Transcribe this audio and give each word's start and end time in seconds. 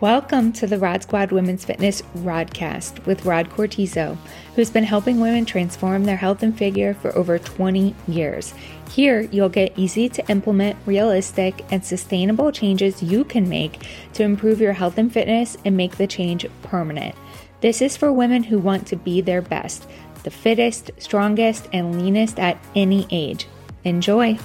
Welcome 0.00 0.52
to 0.52 0.66
the 0.66 0.78
Rod 0.78 1.04
Squad 1.04 1.32
Women's 1.32 1.64
Fitness 1.64 2.02
Rodcast 2.18 3.06
with 3.06 3.24
Rod 3.24 3.48
Cortizo, 3.48 4.18
who's 4.54 4.68
been 4.68 4.84
helping 4.84 5.20
women 5.20 5.46
transform 5.46 6.04
their 6.04 6.18
health 6.18 6.42
and 6.42 6.54
figure 6.54 6.92
for 6.92 7.16
over 7.16 7.38
20 7.38 7.94
years. 8.06 8.52
Here, 8.90 9.22
you'll 9.22 9.48
get 9.48 9.72
easy 9.78 10.10
to 10.10 10.28
implement, 10.28 10.76
realistic, 10.84 11.64
and 11.70 11.82
sustainable 11.82 12.52
changes 12.52 13.02
you 13.02 13.24
can 13.24 13.48
make 13.48 13.86
to 14.12 14.22
improve 14.22 14.60
your 14.60 14.74
health 14.74 14.98
and 14.98 15.10
fitness 15.10 15.56
and 15.64 15.78
make 15.78 15.96
the 15.96 16.06
change 16.06 16.44
permanent. 16.60 17.14
This 17.62 17.80
is 17.80 17.96
for 17.96 18.12
women 18.12 18.42
who 18.42 18.58
want 18.58 18.86
to 18.88 18.96
be 18.96 19.22
their 19.22 19.40
best, 19.40 19.88
the 20.24 20.30
fittest, 20.30 20.90
strongest, 20.98 21.70
and 21.72 22.02
leanest 22.02 22.38
at 22.38 22.62
any 22.74 23.06
age. 23.10 23.46
Enjoy! 23.84 24.38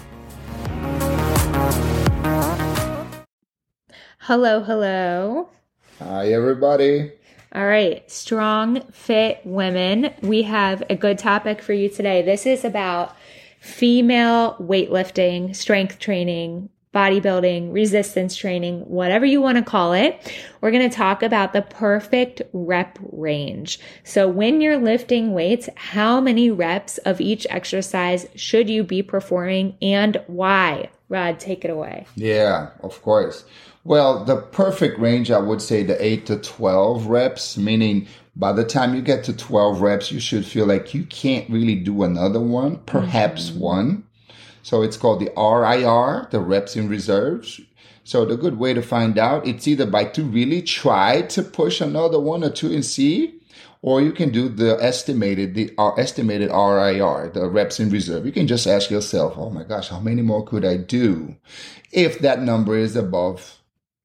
Hello, 4.32 4.64
hello. 4.64 5.50
Hi, 6.00 6.32
everybody. 6.32 7.12
All 7.54 7.68
right, 7.68 8.10
strong, 8.10 8.80
fit 8.94 9.42
women. 9.44 10.14
We 10.22 10.44
have 10.44 10.84
a 10.90 10.96
good 10.96 11.18
topic 11.18 11.62
for 11.62 11.74
you 11.74 11.90
today. 11.90 12.22
This 12.22 12.46
is 12.46 12.64
about 12.64 13.14
female 13.60 14.56
weightlifting, 14.56 15.54
strength 15.54 16.00
training, 16.00 16.70
bodybuilding, 16.96 17.74
resistance 17.74 18.38
training, 18.38 18.80
whatever 18.88 19.26
you 19.26 19.42
want 19.42 19.58
to 19.58 19.66
call 19.66 19.92
it. 19.92 20.34
We're 20.62 20.72
going 20.72 20.90
to 20.90 20.96
talk 20.96 21.24
about 21.24 21.52
the 21.52 21.64
perfect 21.64 22.42
rep 22.54 23.00
range. 23.12 23.82
So 24.06 24.30
when 24.30 24.62
you're 24.62 24.78
lifting 24.78 25.34
weights, 25.34 25.68
how 25.76 26.22
many 26.22 26.50
reps 26.50 27.00
of 27.00 27.20
each 27.20 27.46
exercise 27.50 28.28
should 28.36 28.70
you 28.70 28.86
be 28.86 29.04
performing 29.04 29.76
and 29.82 30.24
why? 30.28 30.90
Rod, 31.10 31.42
take 31.42 31.66
it 31.66 31.70
away. 31.70 32.08
Yeah, 32.16 32.70
of 32.82 33.02
course. 33.02 33.44
Well, 33.84 34.24
the 34.24 34.38
perfect 34.38 35.00
range, 35.00 35.32
I 35.32 35.40
would 35.40 35.62
say 35.62 35.82
the 35.82 36.04
8 36.04 36.28
to 36.28 36.38
12 36.38 37.08
reps, 37.08 37.58
meaning 37.58 38.08
by 38.36 38.54
the 38.54 38.64
time 38.64 38.94
you 38.94 39.02
get 39.02 39.24
to 39.24 39.34
12 39.34 39.82
reps, 39.82 40.12
you 40.12 40.20
should 40.20 40.46
feel 40.46 40.68
like 40.68 40.94
you 40.94 41.04
can't 41.06 41.50
really 41.50 41.76
do 41.76 42.04
another 42.04 42.40
one, 42.40 42.78
perhaps 42.86 43.50
mm-hmm. 43.50 43.60
one. 43.60 44.04
So 44.62 44.84
it's 44.84 44.98
called 44.98 45.20
the 45.20 45.32
RIR, 45.36 46.28
the 46.30 46.40
reps 46.40 46.76
in 46.76 46.90
reserves. 46.90 47.60
So 48.04 48.24
the 48.24 48.38
good 48.38 48.60
way 48.60 48.76
to 48.76 48.84
find 48.84 49.18
out, 49.18 49.48
it's 49.48 49.68
either 49.68 49.88
by 49.88 50.06
to 50.06 50.24
really 50.24 50.62
try 50.62 51.24
to 51.24 51.42
push 51.42 51.82
another 51.82 52.20
one 52.20 52.44
or 52.44 52.52
two 52.52 52.72
and 52.72 52.86
see, 52.86 53.40
or 53.82 54.00
you 54.00 54.12
can 54.12 54.30
do 54.30 54.48
the 54.48 54.78
estimated, 54.80 55.56
the 55.56 55.74
uh, 55.80 55.94
estimated 55.94 56.52
RIR, 56.52 57.32
the 57.34 57.50
reps 57.50 57.80
in 57.80 57.90
reserve. 57.90 58.28
You 58.28 58.32
can 58.32 58.46
just 58.46 58.68
ask 58.68 58.92
yourself, 58.92 59.34
oh 59.38 59.50
my 59.50 59.64
gosh, 59.64 59.90
how 59.90 60.00
many 60.00 60.22
more 60.22 60.46
could 60.46 60.66
I 60.66 60.78
do? 60.78 61.36
If 61.92 62.20
that 62.20 62.44
number 62.44 62.78
is 62.78 62.96
above 62.96 63.61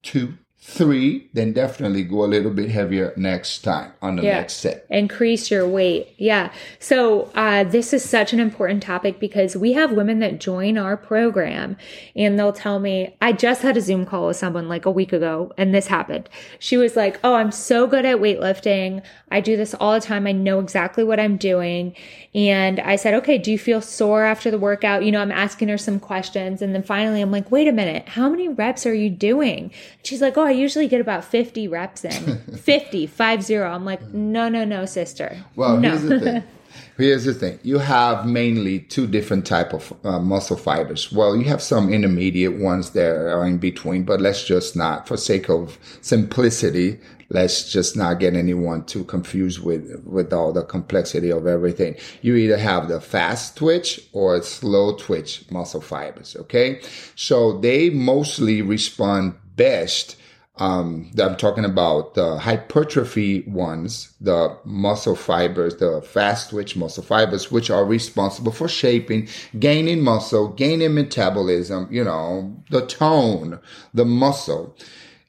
two, 0.06 0.38
three, 0.68 1.28
then 1.32 1.52
definitely 1.52 2.02
go 2.02 2.24
a 2.24 2.26
little 2.26 2.50
bit 2.50 2.68
heavier 2.68 3.12
next 3.16 3.60
time 3.60 3.92
on 4.02 4.16
the 4.16 4.24
yeah. 4.24 4.34
next 4.34 4.54
set. 4.54 4.84
Increase 4.90 5.48
your 5.48 5.66
weight. 5.66 6.12
Yeah. 6.18 6.52
So 6.80 7.30
uh, 7.36 7.62
this 7.62 7.92
is 7.92 8.04
such 8.04 8.32
an 8.32 8.40
important 8.40 8.82
topic 8.82 9.20
because 9.20 9.56
we 9.56 9.74
have 9.74 9.92
women 9.92 10.18
that 10.18 10.40
join 10.40 10.76
our 10.76 10.96
program 10.96 11.76
and 12.16 12.36
they'll 12.36 12.52
tell 12.52 12.80
me, 12.80 13.16
I 13.22 13.32
just 13.32 13.62
had 13.62 13.76
a 13.76 13.80
Zoom 13.80 14.04
call 14.04 14.26
with 14.26 14.38
someone 14.38 14.68
like 14.68 14.84
a 14.84 14.90
week 14.90 15.12
ago 15.12 15.52
and 15.56 15.72
this 15.72 15.86
happened. 15.86 16.28
She 16.58 16.76
was 16.76 16.96
like, 16.96 17.20
Oh, 17.22 17.34
I'm 17.34 17.52
so 17.52 17.86
good 17.86 18.04
at 18.04 18.16
weightlifting. 18.16 19.04
I 19.30 19.40
do 19.40 19.56
this 19.56 19.72
all 19.74 19.92
the 19.92 20.00
time. 20.00 20.26
I 20.26 20.32
know 20.32 20.58
exactly 20.58 21.04
what 21.04 21.20
I'm 21.20 21.36
doing. 21.36 21.94
And 22.34 22.80
I 22.80 22.96
said, 22.96 23.14
okay, 23.14 23.38
do 23.38 23.50
you 23.50 23.58
feel 23.58 23.80
sore 23.80 24.24
after 24.24 24.50
the 24.50 24.58
workout? 24.58 25.04
You 25.04 25.10
know, 25.10 25.22
I'm 25.22 25.32
asking 25.32 25.68
her 25.68 25.78
some 25.78 25.98
questions. 25.98 26.60
And 26.60 26.74
then 26.74 26.82
finally 26.82 27.22
I'm 27.22 27.30
like, 27.30 27.50
wait 27.50 27.66
a 27.66 27.72
minute, 27.72 28.08
how 28.10 28.28
many 28.28 28.48
reps 28.48 28.84
are 28.84 28.94
you 28.94 29.10
doing? 29.10 29.72
She's 30.04 30.20
like, 30.20 30.36
oh, 30.36 30.42
I 30.42 30.55
usually 30.56 30.88
get 30.88 31.00
about 31.00 31.24
50 31.24 31.68
reps 31.68 32.04
in. 32.04 32.38
50, 32.56 33.06
five 33.06 33.42
zero. 33.42 33.70
I'm 33.70 33.84
like, 33.84 34.02
no, 34.12 34.48
no, 34.48 34.64
no, 34.64 34.84
sister. 34.86 35.36
Well, 35.54 35.78
no. 35.78 35.90
here's 35.90 36.02
the 36.02 36.20
thing. 36.20 36.42
Here's 36.98 37.24
the 37.24 37.34
thing. 37.34 37.58
You 37.62 37.78
have 37.78 38.26
mainly 38.26 38.80
two 38.80 39.06
different 39.06 39.46
type 39.46 39.74
of 39.74 39.92
uh, 40.04 40.18
muscle 40.18 40.56
fibers. 40.56 41.12
Well, 41.12 41.36
you 41.36 41.44
have 41.44 41.60
some 41.60 41.92
intermediate 41.92 42.58
ones 42.58 42.90
there 42.90 43.36
are 43.36 43.46
in 43.46 43.58
between, 43.58 44.04
but 44.04 44.20
let's 44.20 44.44
just 44.44 44.76
not, 44.76 45.06
for 45.06 45.16
sake 45.18 45.50
of 45.50 45.78
simplicity, 46.00 46.98
let's 47.28 47.70
just 47.70 47.96
not 47.96 48.20
get 48.20 48.34
anyone 48.34 48.84
too 48.84 49.04
confused 49.04 49.62
with 49.62 50.02
with 50.04 50.32
all 50.32 50.52
the 50.52 50.62
complexity 50.62 51.30
of 51.30 51.46
everything 51.46 51.96
you 52.22 52.36
either 52.36 52.56
have 52.56 52.88
the 52.88 53.00
fast 53.00 53.56
twitch 53.56 54.00
or 54.12 54.40
slow 54.42 54.96
twitch 54.96 55.44
muscle 55.50 55.80
fibers 55.80 56.36
okay 56.36 56.80
so 57.14 57.58
they 57.58 57.90
mostly 57.90 58.62
respond 58.62 59.34
best 59.56 60.16
um, 60.58 61.10
I'm 61.18 61.36
talking 61.36 61.66
about 61.66 62.14
the 62.14 62.38
hypertrophy 62.38 63.42
ones, 63.42 64.14
the 64.20 64.56
muscle 64.64 65.14
fibers, 65.14 65.76
the 65.76 66.00
fast 66.00 66.50
twitch 66.50 66.76
muscle 66.76 67.02
fibers, 67.02 67.52
which 67.52 67.68
are 67.68 67.84
responsible 67.84 68.52
for 68.52 68.66
shaping, 68.66 69.28
gaining 69.58 70.02
muscle, 70.02 70.48
gaining 70.48 70.94
metabolism, 70.94 71.88
you 71.90 72.02
know, 72.02 72.56
the 72.70 72.86
tone, 72.86 73.60
the 73.92 74.06
muscle 74.06 74.74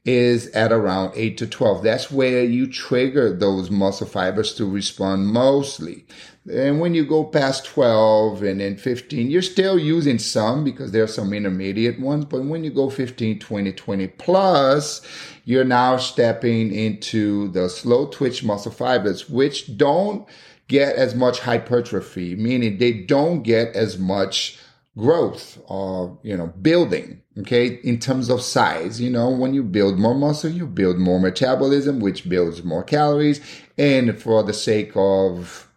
is 0.08 0.48
at 0.52 0.72
around 0.72 1.12
8 1.16 1.38
to 1.38 1.46
12. 1.46 1.84
That's 1.84 2.10
where 2.10 2.44
you 2.46 2.66
trigger 2.66 3.36
those 3.36 3.70
muscle 3.70 4.08
fibers 4.08 4.54
to 4.56 4.66
respond 4.66 5.28
mostly. 5.28 6.06
And 6.50 6.80
when 6.80 6.94
you 6.94 7.06
go 7.06 7.26
past 7.26 7.66
12 7.66 8.42
and 8.42 8.62
then 8.62 8.78
15, 8.78 9.30
you're 9.30 9.42
still 9.42 9.78
using 9.78 10.18
some 10.18 10.64
because 10.64 10.94
there 10.94 11.04
are 11.04 11.08
some 11.08 11.34
intermediate 11.34 12.00
ones. 12.00 12.24
But 12.24 12.46
when 12.46 12.64
you 12.64 12.72
go 12.72 12.90
15, 12.90 13.40
20, 13.40 13.74
20 13.74 14.08
plus, 14.08 15.02
you're 15.44 15.66
now 15.66 15.98
stepping 15.98 16.74
into 16.74 17.50
the 17.50 17.68
slow 17.68 18.08
twitch 18.08 18.46
muscle 18.46 18.72
fibers, 18.72 19.30
which 19.30 19.76
don't 19.76 20.26
get 20.70 20.96
as 20.96 21.16
much 21.16 21.42
hypertrophy, 21.42 22.34
meaning 22.38 22.78
they 22.78 22.94
don't 22.94 23.44
get 23.44 23.76
as 23.76 23.98
much 23.98 24.58
growth 24.98 25.62
or, 25.68 26.18
you 26.24 26.36
know, 26.36 26.48
building. 26.62 27.22
Okay. 27.38 27.80
In 27.84 28.00
terms 28.00 28.30
of 28.30 28.42
size, 28.42 29.00
you 29.00 29.10
know, 29.10 29.30
when 29.30 29.54
you 29.54 29.64
build 29.64 30.00
more 30.00 30.16
muscle, 30.16 30.50
you 30.50 30.66
build 30.66 30.98
more 30.98 31.20
metabolism, 31.20 32.00
which 32.00 32.28
builds 32.28 32.64
more 32.64 32.84
calories. 32.84 33.40
And 33.78 34.20
for 34.20 34.44
the 34.44 34.54
sake 34.54 34.92
of 34.96 35.70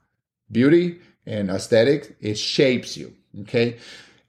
beauty 0.51 0.99
and 1.27 1.51
aesthetics, 1.51 2.11
it 2.21 2.39
shapes 2.39 2.97
you. 2.97 3.15
Okay. 3.43 3.77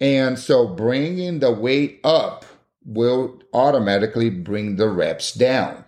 And 0.01 0.37
so 0.37 0.67
bringing 0.67 1.39
the 1.39 1.51
weight 1.51 2.01
up 2.03 2.45
will 2.83 3.41
automatically 3.53 4.29
bring 4.29 4.75
the 4.75 4.89
reps 4.89 5.33
down. 5.33 5.85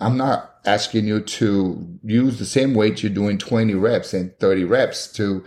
I'm 0.00 0.16
not 0.16 0.54
asking 0.64 1.06
you 1.06 1.20
to 1.20 1.98
use 2.04 2.38
the 2.38 2.44
same 2.44 2.74
weight 2.74 3.02
you're 3.02 3.10
doing 3.10 3.36
20 3.36 3.74
reps 3.74 4.14
and 4.14 4.36
30 4.38 4.64
reps 4.64 5.10
to 5.14 5.44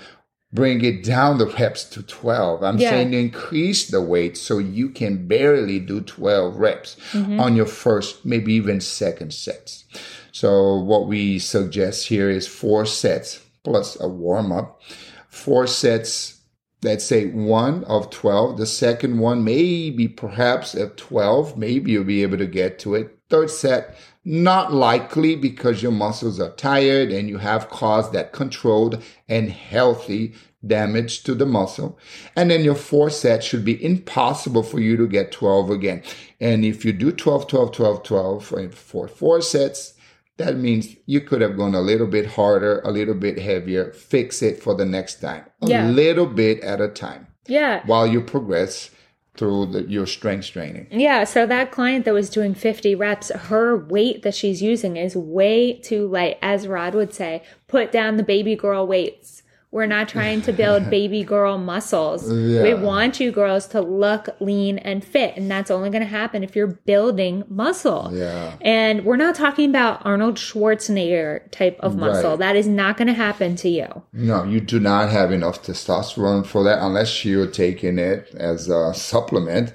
bring 0.54 0.84
it 0.84 1.04
down 1.04 1.38
the 1.38 1.48
reps 1.48 1.86
to 1.86 2.04
12. 2.04 2.64
I'm 2.64 2.78
yeah. 2.78 2.90
saying 2.90 3.14
increase 3.14 3.88
the 3.88 4.02
weight 4.02 4.38
so 4.38 4.58
you 4.58 4.90
can 4.90 5.28
barely 5.28 5.80
do 5.80 6.02
12 6.02 6.58
reps 6.58 6.98
mm-hmm. 7.12 7.40
on 7.40 7.56
your 7.56 7.66
first, 7.66 8.26
maybe 8.26 8.54
even 8.54 8.82
second 8.82 9.34
sets. 9.34 9.86
So 10.32 10.76
what 10.76 11.08
we 11.08 11.40
suggest 11.40 12.08
here 12.08 12.30
is 12.30 12.48
four 12.48 12.86
sets 12.86 13.44
plus 13.64 14.00
a 14.00 14.08
warm 14.08 14.52
up, 14.52 14.82
four 15.30 15.68
sets. 15.68 16.40
Let's 16.84 17.06
say 17.06 17.28
one 17.28 17.84
of 17.84 18.10
12. 18.10 18.58
The 18.58 18.66
second 18.66 19.20
one, 19.20 19.44
maybe 19.44 20.08
perhaps 20.08 20.74
at 20.74 20.98
12. 20.98 21.56
Maybe 21.56 21.92
you'll 21.92 22.04
be 22.04 22.24
able 22.24 22.40
to 22.40 22.48
get 22.48 22.80
to 22.80 22.96
it. 22.96 23.20
Third 23.30 23.52
set, 23.52 23.96
not 24.24 24.72
likely 24.72 25.36
because 25.36 25.82
your 25.82 25.92
muscles 25.92 26.40
are 26.40 26.52
tired 26.52 27.12
and 27.12 27.28
you 27.28 27.40
have 27.40 27.70
caused 27.70 28.14
that 28.14 28.34
controlled 28.34 29.02
and 29.28 29.50
healthy 29.50 30.34
damage 30.66 31.24
to 31.24 31.34
the 31.34 31.46
muscle. 31.46 31.98
And 32.36 32.52
then 32.52 32.64
your 32.64 32.76
four 32.76 33.10
set 33.10 33.44
should 33.44 33.66
be 33.66 33.84
impossible 33.84 34.64
for 34.64 34.80
you 34.80 34.96
to 34.98 35.08
get 35.08 35.32
12 35.32 35.72
again. 35.72 36.04
And 36.40 36.64
if 36.64 36.86
you 36.86 36.94
do 36.94 37.12
12, 37.12 37.48
12, 37.48 37.72
12, 37.72 38.04
12 38.04 38.74
for 38.74 39.08
four 39.08 39.42
sets, 39.42 39.94
that 40.38 40.58
means 40.58 40.96
you 41.06 41.22
could 41.22 41.42
have 41.42 41.58
gone 41.58 41.76
a 41.76 41.82
little 41.82 42.08
bit 42.08 42.26
harder, 42.26 42.80
a 42.82 42.92
little 42.92 43.14
bit 43.14 43.40
heavier, 43.40 43.92
fix 43.92 44.42
it 44.42 44.62
for 44.62 44.76
the 44.76 44.86
next 44.86 45.22
time, 45.22 45.46
a 45.62 45.68
yeah. 45.68 45.88
little 45.88 46.26
bit 46.26 46.62
at 46.62 46.82
a 46.82 46.88
time. 46.88 47.28
Yeah. 47.48 47.82
While 47.86 48.08
you 48.08 48.22
progress 48.22 48.92
through 49.36 49.68
the, 49.68 49.84
your 49.84 50.06
strength 50.06 50.48
training. 50.48 50.88
Yeah. 50.92 51.24
So 51.24 51.46
that 51.46 51.72
client 51.72 52.06
that 52.06 52.14
was 52.14 52.30
doing 52.30 52.54
50 52.54 52.96
reps, 52.96 53.30
her 53.30 53.78
weight 53.78 54.24
that 54.24 54.36
she's 54.36 54.62
using 54.62 54.98
is 54.98 55.16
way 55.16 55.74
too 55.74 56.08
light. 56.08 56.38
As 56.42 56.68
Rod 56.68 56.94
would 56.96 57.14
say, 57.14 57.44
put 57.68 57.92
down 57.92 58.18
the 58.18 58.24
baby 58.24 58.56
girl 58.56 58.86
weights. 58.86 59.41
We're 59.72 59.86
not 59.86 60.10
trying 60.16 60.42
to 60.44 60.54
build 60.54 60.90
baby 60.90 61.24
girl 61.24 61.58
muscles. 61.58 62.32
Yeah. 62.32 62.64
We 62.64 62.74
want 62.74 63.20
you 63.20 63.32
girls 63.32 63.68
to 63.68 63.82
look 63.82 64.30
lean 64.40 64.78
and 64.80 65.04
fit. 65.04 65.36
And 65.38 65.50
that's 65.50 65.72
only 65.72 65.90
going 65.90 66.02
to 66.02 66.08
happen 66.08 66.44
if 66.44 66.56
you're 66.56 66.68
building 66.68 67.44
muscle. 67.48 68.10
Yeah. 68.14 68.58
And 68.62 69.06
we're 69.06 69.16
not 69.16 69.36
talking 69.36 69.70
about 69.70 70.06
Arnold 70.06 70.36
Schwarzenegger 70.36 71.50
type 71.52 71.80
of 71.80 71.96
muscle. 71.96 72.32
Right. 72.32 72.40
That 72.40 72.56
is 72.56 72.68
not 72.68 72.98
going 72.98 73.08
to 73.08 73.14
happen 73.14 73.56
to 73.58 73.70
you. 73.70 74.04
No, 74.14 74.44
you 74.44 74.60
do 74.60 74.80
not 74.80 75.10
have 75.10 75.32
enough 75.32 75.64
testosterone 75.64 76.46
for 76.46 76.64
that 76.64 76.80
unless 76.82 77.24
you're 77.26 77.48
taking 77.48 77.98
it 77.98 78.34
as 78.36 78.70
a 78.70 78.94
supplement. 78.94 79.74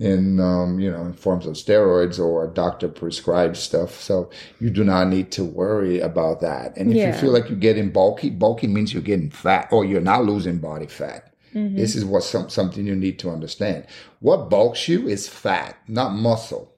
In 0.00 0.40
um, 0.40 0.80
you 0.80 0.90
know 0.90 1.02
in 1.04 1.12
forms 1.12 1.46
of 1.46 1.54
steroids 1.54 2.18
or 2.18 2.46
doctor 2.48 2.88
prescribed 2.88 3.56
stuff. 3.56 4.00
So 4.00 4.30
you 4.58 4.70
do 4.70 4.82
not 4.82 5.08
need 5.08 5.30
to 5.32 5.44
worry 5.44 6.00
about 6.00 6.40
that. 6.40 6.76
And 6.76 6.90
if 6.90 6.96
Yeah. 6.96 7.08
you 7.08 7.20
feel 7.20 7.32
like 7.32 7.48
you're 7.48 7.58
getting 7.58 7.90
bulky, 7.90 8.30
bulky 8.30 8.66
means 8.66 8.92
you're 8.92 9.02
getting 9.02 9.30
fat 9.30 9.68
or 9.70 9.84
you're 9.84 10.00
not 10.00 10.24
losing 10.24 10.58
body 10.58 10.86
fat. 10.86 11.26
This 11.52 11.96
is 11.96 12.04
what 12.04 12.22
some, 12.22 12.48
something 12.48 12.86
you 12.86 12.94
need 12.94 13.18
to 13.18 13.28
understand. 13.30 13.84
What 14.20 14.48
bulks 14.50 14.88
you 14.88 15.08
is 15.08 15.28
fat, 15.28 15.76
not 15.88 16.14
muscle. 16.14 16.72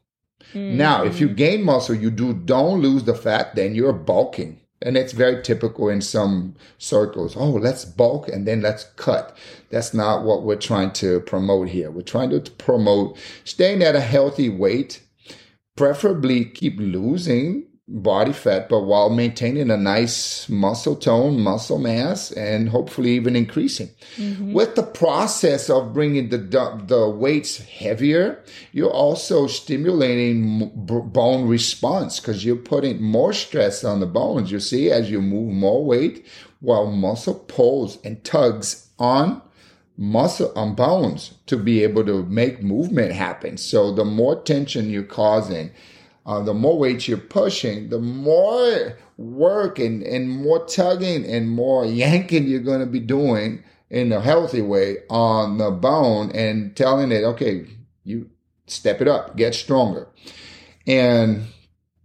Now, 0.54 1.04
if 1.04 1.20
you 1.20 1.28
gain 1.28 1.62
muscle, 1.62 1.94
you 1.94 2.10
do 2.10 2.32
don't 2.32 2.80
lose 2.80 3.04
the 3.04 3.14
fat, 3.14 3.54
then 3.54 3.74
you're 3.74 3.92
bulking. 3.92 4.60
And 4.84 4.96
it's 4.96 5.12
very 5.12 5.42
typical 5.42 5.88
in 5.88 6.00
some 6.00 6.54
circles. 6.78 7.36
Oh, 7.36 7.50
let's 7.50 7.84
bulk 7.84 8.28
and 8.28 8.46
then 8.46 8.60
let's 8.60 8.84
cut. 8.96 9.36
That's 9.70 9.94
not 9.94 10.24
what 10.24 10.42
we're 10.42 10.56
trying 10.56 10.92
to 10.94 11.20
promote 11.20 11.68
here. 11.68 11.90
We're 11.90 12.02
trying 12.02 12.30
to 12.30 12.40
promote 12.52 13.16
staying 13.44 13.82
at 13.82 13.96
a 13.96 14.00
healthy 14.00 14.48
weight, 14.48 15.02
preferably 15.76 16.44
keep 16.44 16.78
losing 16.78 17.66
body 17.88 18.32
fat, 18.32 18.68
but 18.68 18.82
while 18.82 19.10
maintaining 19.10 19.70
a 19.70 19.76
nice 19.76 20.48
muscle 20.48 20.94
tone, 20.94 21.40
muscle 21.40 21.78
mass, 21.78 22.30
and 22.32 22.68
hopefully 22.68 23.10
even 23.10 23.34
increasing. 23.34 23.90
Mm-hmm. 24.16 24.52
With 24.52 24.76
the 24.76 24.84
process 24.84 25.68
of 25.68 25.92
bringing 25.92 26.28
the 26.28 26.38
the 26.86 27.08
weights 27.08 27.58
heavier, 27.58 28.42
you're 28.72 28.90
also 28.90 29.46
stimulating 29.46 30.70
bone 30.74 31.48
response 31.48 32.20
because 32.20 32.44
you're 32.44 32.56
putting 32.56 33.02
more 33.02 33.32
stress 33.32 33.84
on 33.84 34.00
the 34.00 34.06
bones. 34.06 34.52
You 34.52 34.60
see, 34.60 34.90
as 34.90 35.10
you 35.10 35.20
move 35.20 35.52
more 35.52 35.84
weight, 35.84 36.26
while 36.60 36.86
muscle 36.86 37.34
pulls 37.34 38.00
and 38.04 38.22
tugs 38.24 38.88
on 38.98 39.42
muscle 39.98 40.52
on 40.56 40.74
bones 40.74 41.34
to 41.46 41.56
be 41.56 41.82
able 41.82 42.04
to 42.04 42.24
make 42.24 42.62
movement 42.62 43.12
happen. 43.12 43.56
So 43.56 43.92
the 43.92 44.04
more 44.04 44.40
tension 44.40 44.90
you're 44.90 45.02
causing, 45.02 45.70
uh, 46.24 46.40
the 46.42 46.54
more 46.54 46.78
weight 46.78 47.08
you're 47.08 47.18
pushing, 47.18 47.88
the 47.88 47.98
more 47.98 48.96
work 49.16 49.78
and, 49.78 50.02
and 50.02 50.30
more 50.30 50.64
tugging 50.66 51.24
and 51.26 51.50
more 51.50 51.84
yanking 51.84 52.46
you're 52.46 52.60
going 52.60 52.80
to 52.80 52.86
be 52.86 53.00
doing 53.00 53.62
in 53.90 54.12
a 54.12 54.20
healthy 54.20 54.62
way 54.62 54.98
on 55.10 55.58
the 55.58 55.70
bone 55.70 56.30
and 56.32 56.74
telling 56.76 57.12
it, 57.12 57.24
okay, 57.24 57.66
you 58.04 58.30
step 58.66 59.00
it 59.00 59.08
up, 59.08 59.36
get 59.36 59.54
stronger. 59.54 60.08
And 60.86 61.46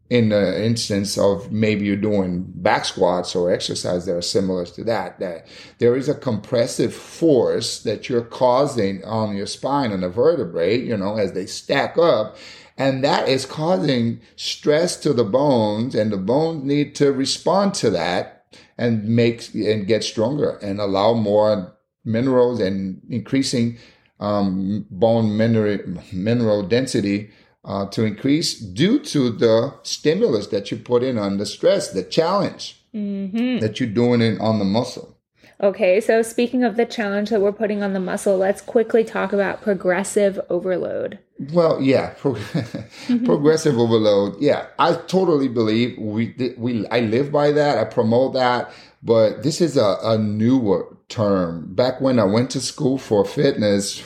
in 0.10 0.30
the 0.30 0.66
instance 0.66 1.18
of 1.18 1.52
maybe 1.52 1.86
you're 1.86 1.96
doing 1.96 2.46
back 2.48 2.86
squats 2.86 3.36
or 3.36 3.52
exercise 3.52 4.06
that 4.06 4.16
are 4.16 4.22
similar 4.22 4.66
to 4.66 4.84
that, 4.86 5.19
that 5.19 5.48
there 5.80 5.96
is 5.96 6.08
a 6.08 6.16
compressive 6.16 6.94
force 6.94 7.84
that 7.84 8.08
you're 8.08 8.22
causing 8.22 9.04
on 9.04 9.36
your 9.36 9.46
spine 9.46 9.92
and 9.92 10.04
the 10.04 10.10
vertebrae, 10.10 10.80
you 10.80 10.96
know, 10.96 11.18
as 11.18 11.34
they 11.34 11.46
stack 11.46 11.98
up. 11.98 12.38
And 12.77 13.03
that 13.03 13.27
is 13.27 13.45
causing 13.45 14.21
stress 14.35 14.97
to 14.97 15.13
the 15.13 15.24
bones 15.24 15.95
and 15.95 16.12
the 16.12 16.18
bones 16.18 16.63
need 16.63 16.94
to 16.95 17.12
respond 17.12 17.74
to 17.75 17.89
that 17.89 18.45
and 18.77 19.03
make 19.03 19.53
and 19.56 19.88
get 19.88 20.03
stronger 20.03 20.57
and 20.62 20.79
allow 20.79 21.13
more 21.13 21.75
minerals 22.06 22.59
and 22.59 23.01
increasing 23.09 23.77
um, 24.19 24.85
bone 24.91 25.35
mineral, 25.35 25.79
mineral 26.12 26.63
density 26.63 27.31
uh, 27.65 27.85
to 27.88 28.06
increase 28.06 28.59
due 28.59 29.00
to 29.00 29.30
the 29.30 29.73
stimulus 29.83 30.47
that 30.47 30.71
you 30.71 30.77
put 30.77 31.03
in 31.03 31.18
on 31.18 31.38
the 31.38 31.45
stress, 31.45 31.89
the 31.89 32.03
challenge 32.03 32.81
that 32.94 33.80
you're 33.80 33.89
doing 33.89 34.21
in, 34.21 34.39
on 34.39 34.59
the 34.59 34.65
muscle. 34.65 35.18
Okay, 35.62 36.00
so 36.00 36.21
speaking 36.21 36.63
of 36.63 36.77
the 36.77 36.85
challenge 36.85 37.30
that 37.30 37.41
we're 37.41 37.51
putting 37.51 37.81
on 37.81 37.94
the 37.94 38.00
muscle, 38.00 38.38
let's 38.38 38.62
quickly 38.62 39.03
talk 39.03 39.33
about 39.33 39.62
progressive 39.62 40.39
overload. 40.50 41.19
Well, 41.39 41.81
yeah, 41.81 42.16
pro- 42.18 42.34
mm-hmm. 42.36 43.25
progressive 43.25 43.78
overload. 43.78 44.42
Yeah, 44.42 44.68
I 44.80 44.94
totally 44.94 45.48
believe 45.48 45.98
we 45.98 46.34
we 46.57 46.88
I 46.88 47.01
live 47.01 47.31
by 47.31 47.51
that. 47.51 47.78
I 47.78 47.84
promote 47.84 48.34
that, 48.34 48.72
but 49.04 49.44
this 49.44 49.62
is 49.62 49.78
a, 49.78 49.98
a 50.01 50.18
newer 50.18 50.98
term. 51.10 51.74
Back 51.75 52.01
when 52.01 52.19
I 52.19 52.24
went 52.24 52.50
to 52.51 52.62
school 52.62 52.98
for 52.98 53.24
fitness. 53.25 54.04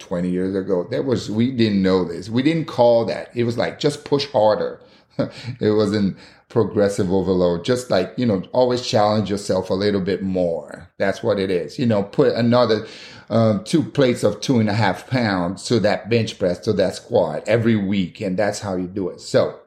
20 0.00 0.28
years 0.28 0.54
ago 0.54 0.86
that 0.90 1.06
was 1.06 1.30
we 1.30 1.50
didn't 1.50 1.80
know 1.80 2.04
this 2.04 2.28
we 2.28 2.42
didn't 2.42 2.66
call 2.66 3.06
that 3.06 3.34
it 3.34 3.44
was 3.44 3.56
like 3.56 3.78
just 3.78 4.04
push 4.04 4.26
harder 4.32 4.78
it 5.60 5.70
wasn't 5.70 6.16
progressive 6.48 7.10
overload 7.10 7.64
just 7.64 7.90
like 7.90 8.12
you 8.16 8.24
know 8.24 8.42
always 8.52 8.86
challenge 8.86 9.28
yourself 9.30 9.70
a 9.70 9.74
little 9.74 10.00
bit 10.00 10.22
more. 10.22 10.90
That's 10.98 11.22
what 11.22 11.38
it 11.38 11.50
is. 11.50 11.78
You 11.78 11.86
know 11.86 12.02
put 12.02 12.34
another 12.34 12.86
um, 13.30 13.64
two 13.64 13.82
plates 13.82 14.22
of 14.22 14.40
two 14.40 14.58
and 14.58 14.68
a 14.68 14.74
half 14.74 15.08
pounds 15.08 15.64
to 15.64 15.80
that 15.80 16.10
bench 16.10 16.38
press 16.38 16.58
to 16.60 16.72
that 16.74 16.96
squat 16.96 17.42
every 17.46 17.76
week 17.76 18.20
and 18.20 18.38
that's 18.38 18.60
how 18.60 18.76
you 18.76 18.86
do 18.86 19.08
it. 19.08 19.20
So 19.20 19.60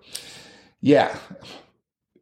yeah 0.81 1.17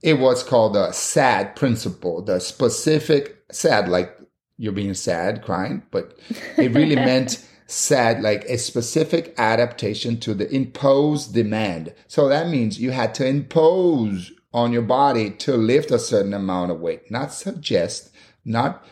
it 0.02 0.20
was 0.20 0.44
called 0.44 0.74
the 0.74 0.92
sad 0.92 1.56
principle 1.56 2.22
the 2.22 2.40
specific 2.40 3.44
sad 3.52 3.90
like 3.90 4.18
you're 4.58 4.72
being 4.72 4.94
sad 4.94 5.42
crying 5.42 5.84
but 5.92 6.18
it 6.58 6.72
really 6.74 6.96
meant 7.10 7.46
sad 7.68 8.22
like 8.22 8.44
a 8.46 8.58
specific 8.58 9.34
adaptation 9.38 10.20
to 10.20 10.34
the 10.34 10.50
imposed 10.54 11.34
demand 11.34 11.94
so 12.08 12.28
that 12.30 12.48
means 12.48 12.80
you 12.80 12.92
had 12.92 13.14
to 13.14 13.26
impose 13.26 14.32
on 14.54 14.72
your 14.72 14.82
body 14.82 15.30
to 15.32 15.56
lift 15.58 15.92
a 15.92 16.00
certain 16.00 16.34
amount 16.34 16.72
of 16.72 16.80
weight 16.80 17.10
not 17.10 17.34
suggest 17.34 18.12
not 18.44 18.86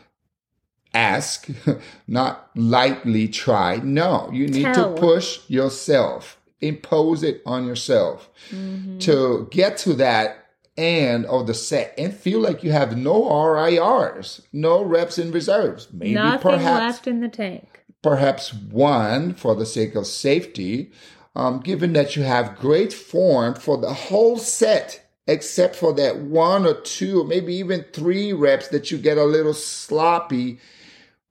ask 0.94 1.48
not 2.08 2.50
lightly 2.56 3.28
try 3.28 3.78
no 3.84 4.30
you 4.31 4.48
need 4.48 4.64
Tell. 4.64 4.94
to 4.94 5.00
push 5.00 5.40
yourself 5.50 6.40
impose 6.62 7.24
it 7.24 7.42
on 7.46 7.68
yourself 7.68 8.30
mm-hmm. 8.50 8.98
to 9.00 9.48
get 9.52 9.78
to 9.78 9.94
that 9.94 10.44
end 10.78 11.26
of 11.28 11.48
the 11.48 11.54
set 11.54 11.94
and 11.98 12.14
feel 12.14 12.40
like 12.40 12.64
you 12.64 12.72
have 12.72 12.98
no 12.98 13.24
RIRs, 13.30 14.42
no 14.52 14.84
reps 14.84 15.18
in 15.18 15.31
reserves. 15.31 15.88
Maybe 15.94 16.16
Nothing 16.16 16.52
perhaps 16.52 16.80
left 16.80 17.08
in 17.08 17.19
the 17.19 17.30
tank. 17.30 17.82
Perhaps 18.04 18.54
one 18.54 19.34
for 19.34 19.56
the 19.56 19.66
sake 19.66 19.96
of 19.96 20.06
safety, 20.06 20.92
um, 21.36 21.60
given 21.62 21.94
that 21.94 22.16
you 22.16 22.24
have 22.24 22.60
great 22.60 22.94
form 22.94 23.56
for 23.56 23.78
the 23.78 23.94
whole 23.94 24.38
set, 24.38 25.04
except 25.26 25.76
for 25.76 25.94
that 25.94 26.18
one 26.18 26.66
or 26.68 26.80
two, 26.82 27.22
or 27.22 27.26
maybe 27.26 27.56
even 27.56 27.84
three 27.94 28.34
reps 28.34 28.68
that 28.68 28.92
you 28.92 28.98
get 28.98 29.18
a 29.18 29.24
little 29.24 29.54
sloppy, 29.54 30.60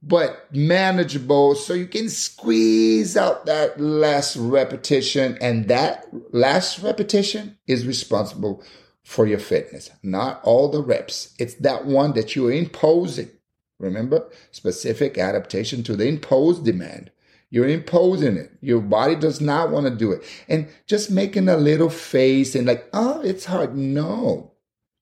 but 0.02 0.48
manageable. 0.52 1.54
So 1.54 1.74
you 1.74 1.86
can 1.86 2.08
squeeze 2.08 3.16
out 3.16 3.46
that 3.46 3.78
last 3.78 4.34
repetition. 4.36 5.38
And 5.40 5.68
that 5.68 6.08
last 6.32 6.80
repetition 6.80 7.58
is 7.68 7.86
responsible 7.86 8.64
for 9.04 9.26
your 9.26 9.38
fitness, 9.38 9.90
not 10.02 10.40
all 10.42 10.68
the 10.68 10.82
reps. 10.82 11.34
It's 11.38 11.54
that 11.56 11.84
one 11.84 12.14
that 12.14 12.34
you're 12.34 12.52
imposing. 12.52 13.30
Remember, 13.82 14.26
specific 14.52 15.18
adaptation 15.18 15.82
to 15.82 15.96
the 15.96 16.06
imposed 16.06 16.64
demand. 16.64 17.10
You're 17.50 17.68
imposing 17.68 18.38
it. 18.38 18.50
Your 18.62 18.80
body 18.80 19.14
does 19.14 19.40
not 19.40 19.70
want 19.70 19.86
to 19.86 19.94
do 19.94 20.10
it. 20.12 20.24
And 20.48 20.68
just 20.86 21.10
making 21.10 21.48
a 21.50 21.56
little 21.58 21.90
face 21.90 22.54
and 22.54 22.66
like, 22.66 22.88
oh, 22.94 23.20
it's 23.22 23.44
hard. 23.44 23.76
No. 23.76 24.52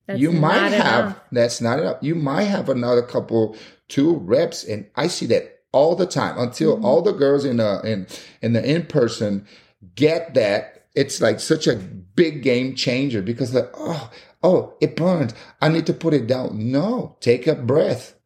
That's 0.09 0.19
you 0.19 0.33
might 0.33 0.73
have, 0.73 1.05
enough. 1.05 1.23
that's 1.31 1.61
not 1.61 1.79
enough. 1.79 1.99
You 2.01 2.17
might 2.17 2.45
have 2.45 2.69
another 2.69 3.03
couple, 3.03 3.57
two 3.87 4.17
reps. 4.17 4.65
And 4.65 4.87
I 4.97 5.07
see 5.07 5.27
that 5.27 5.61
all 5.71 5.95
the 5.95 6.07
time 6.07 6.39
until 6.39 6.75
Mm-hmm. 6.75 6.85
all 6.85 7.03
the 7.03 7.13
girls 7.13 7.45
in 7.45 7.59
the, 7.59 7.81
in, 7.85 8.09
in 8.43 8.53
the 8.55 8.69
in-person 8.69 9.47
get 9.95 10.35
that. 10.35 10.87
It's 10.97 11.21
like 11.21 11.39
such 11.39 11.69
a 11.69 11.77
big 11.77 12.43
game 12.43 12.75
changer 12.75 13.23
because 13.23 13.55
like, 13.55 13.71
oh, 13.75 14.11
oh, 14.43 14.75
it 14.81 14.97
burns. 14.97 15.35
I 15.61 15.69
need 15.69 15.87
to 15.87 15.93
put 15.93 16.15
it 16.15 16.27
down. 16.27 16.73
No, 16.73 17.17
take 17.21 17.47
a 17.47 17.55
breath 17.55 18.17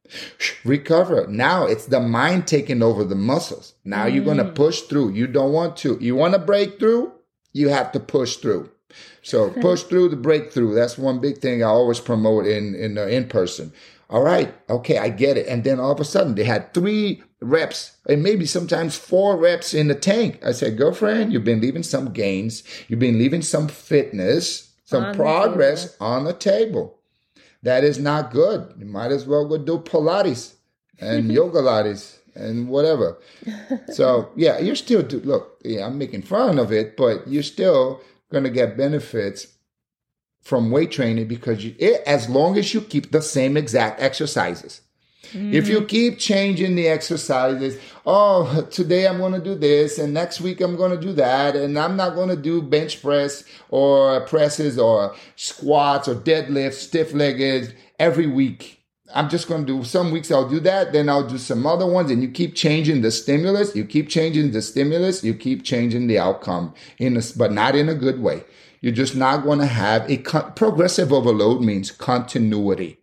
recover. 0.64 1.26
Now 1.26 1.66
it's 1.66 1.86
the 1.86 2.00
mind 2.00 2.46
taking 2.46 2.82
over 2.82 3.04
the 3.04 3.14
muscles. 3.14 3.74
Now 3.84 4.06
you're 4.06 4.24
going 4.24 4.38
to 4.38 4.44
push 4.44 4.82
through. 4.82 5.12
You 5.12 5.26
don't 5.26 5.52
want 5.52 5.76
to. 5.78 5.98
You 6.00 6.14
want 6.14 6.34
to 6.34 6.38
break 6.38 6.78
through? 6.78 7.12
You 7.52 7.68
have 7.68 7.92
to 7.92 8.00
push 8.00 8.36
through. 8.36 8.70
So 9.22 9.50
push 9.50 9.82
through 9.82 10.10
the 10.10 10.16
breakthrough. 10.16 10.74
That's 10.74 10.98
one 10.98 11.20
big 11.20 11.38
thing 11.38 11.62
I 11.62 11.68
always 11.68 12.00
promote 12.00 12.46
in 12.46 12.74
in 12.74 12.98
uh, 12.98 13.06
in 13.06 13.28
person. 13.28 13.72
All 14.10 14.22
right, 14.22 14.54
okay, 14.68 14.98
I 14.98 15.08
get 15.08 15.38
it. 15.38 15.46
And 15.46 15.64
then 15.64 15.80
all 15.80 15.90
of 15.90 15.98
a 15.98 16.04
sudden 16.04 16.34
they 16.34 16.44
had 16.44 16.74
three 16.74 17.22
reps 17.40 17.96
and 18.06 18.22
maybe 18.22 18.46
sometimes 18.46 18.96
four 18.96 19.36
reps 19.36 19.74
in 19.74 19.88
the 19.88 19.94
tank. 19.94 20.40
I 20.44 20.52
said, 20.52 20.76
girlfriend, 20.76 21.32
you've 21.32 21.44
been 21.44 21.60
leaving 21.60 21.82
some 21.82 22.12
gains. 22.12 22.62
You've 22.88 23.00
been 23.00 23.18
leaving 23.18 23.42
some 23.42 23.68
fitness, 23.68 24.72
some 24.84 25.04
On 25.04 25.12
the 25.12 25.16
progress 25.16 25.96
on 26.00 26.24
the 26.24 26.32
table. 26.32 26.98
That 27.64 27.82
is 27.82 27.98
not 27.98 28.30
good. 28.30 28.74
You 28.78 28.84
might 28.84 29.10
as 29.10 29.26
well 29.26 29.48
go 29.48 29.58
do 29.58 29.78
Pilates 29.78 30.54
and 31.00 31.32
yoga 31.38 31.60
Pilates 31.60 32.18
and 32.34 32.68
whatever. 32.68 33.18
So 33.92 34.30
yeah, 34.36 34.58
you're 34.58 34.76
still 34.76 35.02
do, 35.02 35.20
look. 35.20 35.58
Yeah, 35.64 35.86
I'm 35.86 35.98
making 35.98 36.22
fun 36.22 36.58
of 36.58 36.72
it, 36.72 36.96
but 36.96 37.26
you're 37.26 37.42
still 37.42 38.00
going 38.30 38.44
to 38.44 38.50
get 38.50 38.76
benefits 38.76 39.46
from 40.42 40.70
weight 40.70 40.90
training 40.90 41.28
because 41.28 41.64
you, 41.64 41.74
it, 41.78 42.02
as 42.06 42.28
long 42.28 42.58
as 42.58 42.74
you 42.74 42.80
keep 42.80 43.10
the 43.10 43.22
same 43.22 43.56
exact 43.56 44.00
exercises. 44.00 44.82
If 45.32 45.68
you 45.68 45.84
keep 45.84 46.18
changing 46.18 46.74
the 46.74 46.88
exercises, 46.88 47.80
oh, 48.06 48.66
today 48.70 49.06
I'm 49.06 49.18
going 49.18 49.32
to 49.32 49.40
do 49.40 49.54
this 49.54 49.98
and 49.98 50.12
next 50.12 50.40
week 50.40 50.60
I'm 50.60 50.76
going 50.76 50.90
to 50.90 51.00
do 51.00 51.12
that 51.14 51.56
and 51.56 51.78
I'm 51.78 51.96
not 51.96 52.14
going 52.14 52.28
to 52.28 52.36
do 52.36 52.62
bench 52.62 53.02
press 53.02 53.44
or 53.68 54.20
presses 54.22 54.78
or 54.78 55.14
squats 55.36 56.08
or 56.08 56.14
deadlifts, 56.14 56.74
stiff 56.74 57.12
legged 57.12 57.74
every 57.98 58.26
week. 58.26 58.82
I'm 59.14 59.28
just 59.28 59.48
going 59.48 59.64
to 59.64 59.78
do 59.78 59.84
some 59.84 60.10
weeks 60.10 60.30
I'll 60.30 60.48
do 60.48 60.60
that, 60.60 60.92
then 60.92 61.08
I'll 61.08 61.26
do 61.26 61.38
some 61.38 61.66
other 61.66 61.86
ones 61.86 62.10
and 62.10 62.22
you 62.22 62.28
keep 62.28 62.54
changing 62.54 63.02
the 63.02 63.10
stimulus, 63.10 63.76
you 63.76 63.84
keep 63.84 64.08
changing 64.08 64.50
the 64.50 64.62
stimulus, 64.62 65.22
you 65.22 65.34
keep 65.34 65.62
changing 65.62 66.08
the 66.08 66.18
outcome 66.18 66.74
in 66.98 67.16
a, 67.16 67.22
but 67.36 67.52
not 67.52 67.76
in 67.76 67.88
a 67.88 67.94
good 67.94 68.20
way. 68.20 68.44
You're 68.80 68.92
just 68.92 69.14
not 69.14 69.44
going 69.44 69.60
to 69.60 69.66
have 69.66 70.10
a 70.10 70.18
con- 70.18 70.52
progressive 70.54 71.12
overload 71.12 71.62
means 71.62 71.90
continuity 71.90 72.98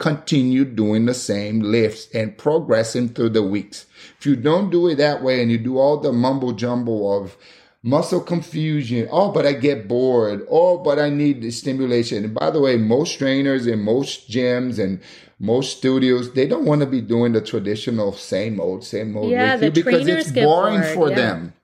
continue 0.00 0.64
doing 0.64 1.04
the 1.04 1.14
same 1.14 1.60
lifts 1.60 2.08
and 2.12 2.36
progressing 2.36 3.10
through 3.10 3.28
the 3.28 3.42
weeks. 3.42 3.86
If 4.18 4.26
you 4.26 4.34
don't 4.34 4.70
do 4.70 4.88
it 4.88 4.96
that 4.96 5.22
way 5.22 5.42
and 5.42 5.50
you 5.52 5.58
do 5.58 5.78
all 5.78 5.98
the 5.98 6.10
mumble 6.10 6.52
jumble 6.52 7.22
of 7.22 7.36
muscle 7.82 8.20
confusion, 8.20 9.06
oh, 9.12 9.30
but 9.30 9.46
I 9.46 9.52
get 9.52 9.86
bored, 9.86 10.46
oh, 10.50 10.78
but 10.78 10.98
I 10.98 11.10
need 11.10 11.42
the 11.42 11.50
stimulation. 11.50 12.24
And 12.24 12.34
by 12.34 12.50
the 12.50 12.60
way, 12.60 12.76
most 12.76 13.18
trainers 13.18 13.66
in 13.66 13.80
most 13.82 14.30
gyms 14.30 14.82
and 14.82 15.00
most 15.38 15.76
studios, 15.76 16.32
they 16.32 16.46
don't 16.46 16.64
want 16.64 16.80
to 16.80 16.86
be 16.86 17.02
doing 17.02 17.32
the 17.32 17.42
traditional 17.42 18.12
same 18.12 18.58
old, 18.58 18.84
same 18.84 19.14
old 19.16 19.30
Yeah, 19.30 19.56
with 19.56 19.64
you 19.76 19.84
because 19.84 20.08
it's 20.08 20.32
boring 20.32 20.80
bored, 20.80 20.94
for 20.94 21.08
yeah. 21.10 21.16
them. 21.16 21.54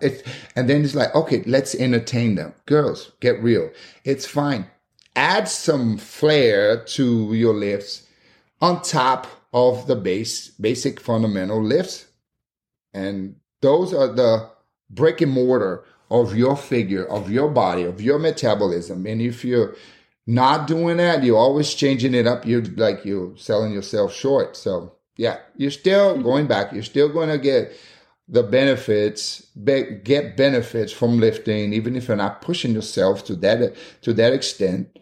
It's, 0.00 0.22
and 0.54 0.70
then 0.70 0.84
it's 0.84 0.94
like, 0.94 1.14
okay, 1.14 1.42
let's 1.44 1.74
entertain 1.74 2.36
them. 2.36 2.54
Girls, 2.66 3.12
get 3.20 3.42
real. 3.42 3.70
It's 4.04 4.26
fine. 4.26 4.68
Add 5.16 5.48
some 5.48 5.96
flair 5.96 6.82
to 6.84 7.34
your 7.34 7.54
lifts 7.54 8.06
on 8.60 8.82
top 8.82 9.26
of 9.52 9.86
the 9.86 9.96
base, 9.96 10.48
basic 10.50 11.00
fundamental 11.00 11.62
lifts. 11.62 12.06
And 12.92 13.36
those 13.62 13.94
are 13.94 14.08
the 14.08 14.50
brick 14.90 15.20
and 15.20 15.32
mortar 15.32 15.84
of 16.10 16.36
your 16.36 16.56
figure, 16.56 17.06
of 17.06 17.30
your 17.30 17.48
body, 17.48 17.82
of 17.82 18.00
your 18.00 18.18
metabolism. 18.18 19.06
And 19.06 19.20
if 19.20 19.44
you're 19.44 19.76
not 20.26 20.66
doing 20.66 20.96
that, 20.98 21.22
you're 21.22 21.38
always 21.38 21.72
changing 21.74 22.14
it 22.14 22.26
up. 22.26 22.46
You're 22.46 22.62
like 22.62 23.04
you're 23.04 23.36
selling 23.36 23.72
yourself 23.72 24.14
short. 24.14 24.56
So 24.56 24.94
yeah, 25.16 25.38
you're 25.56 25.70
still 25.70 26.20
going 26.22 26.46
back. 26.46 26.72
You're 26.72 26.82
still 26.82 27.08
going 27.08 27.28
to 27.28 27.38
get 27.38 27.72
the 28.28 28.42
benefits, 28.42 29.40
be, 29.42 30.00
get 30.02 30.36
benefits 30.36 30.92
from 30.92 31.20
lifting, 31.20 31.72
even 31.72 31.94
if 31.94 32.08
you're 32.08 32.16
not 32.16 32.40
pushing 32.40 32.72
yourself 32.72 33.24
to 33.26 33.36
that 33.36 33.76
to 34.02 34.12
that 34.14 34.32
extent. 34.32 34.98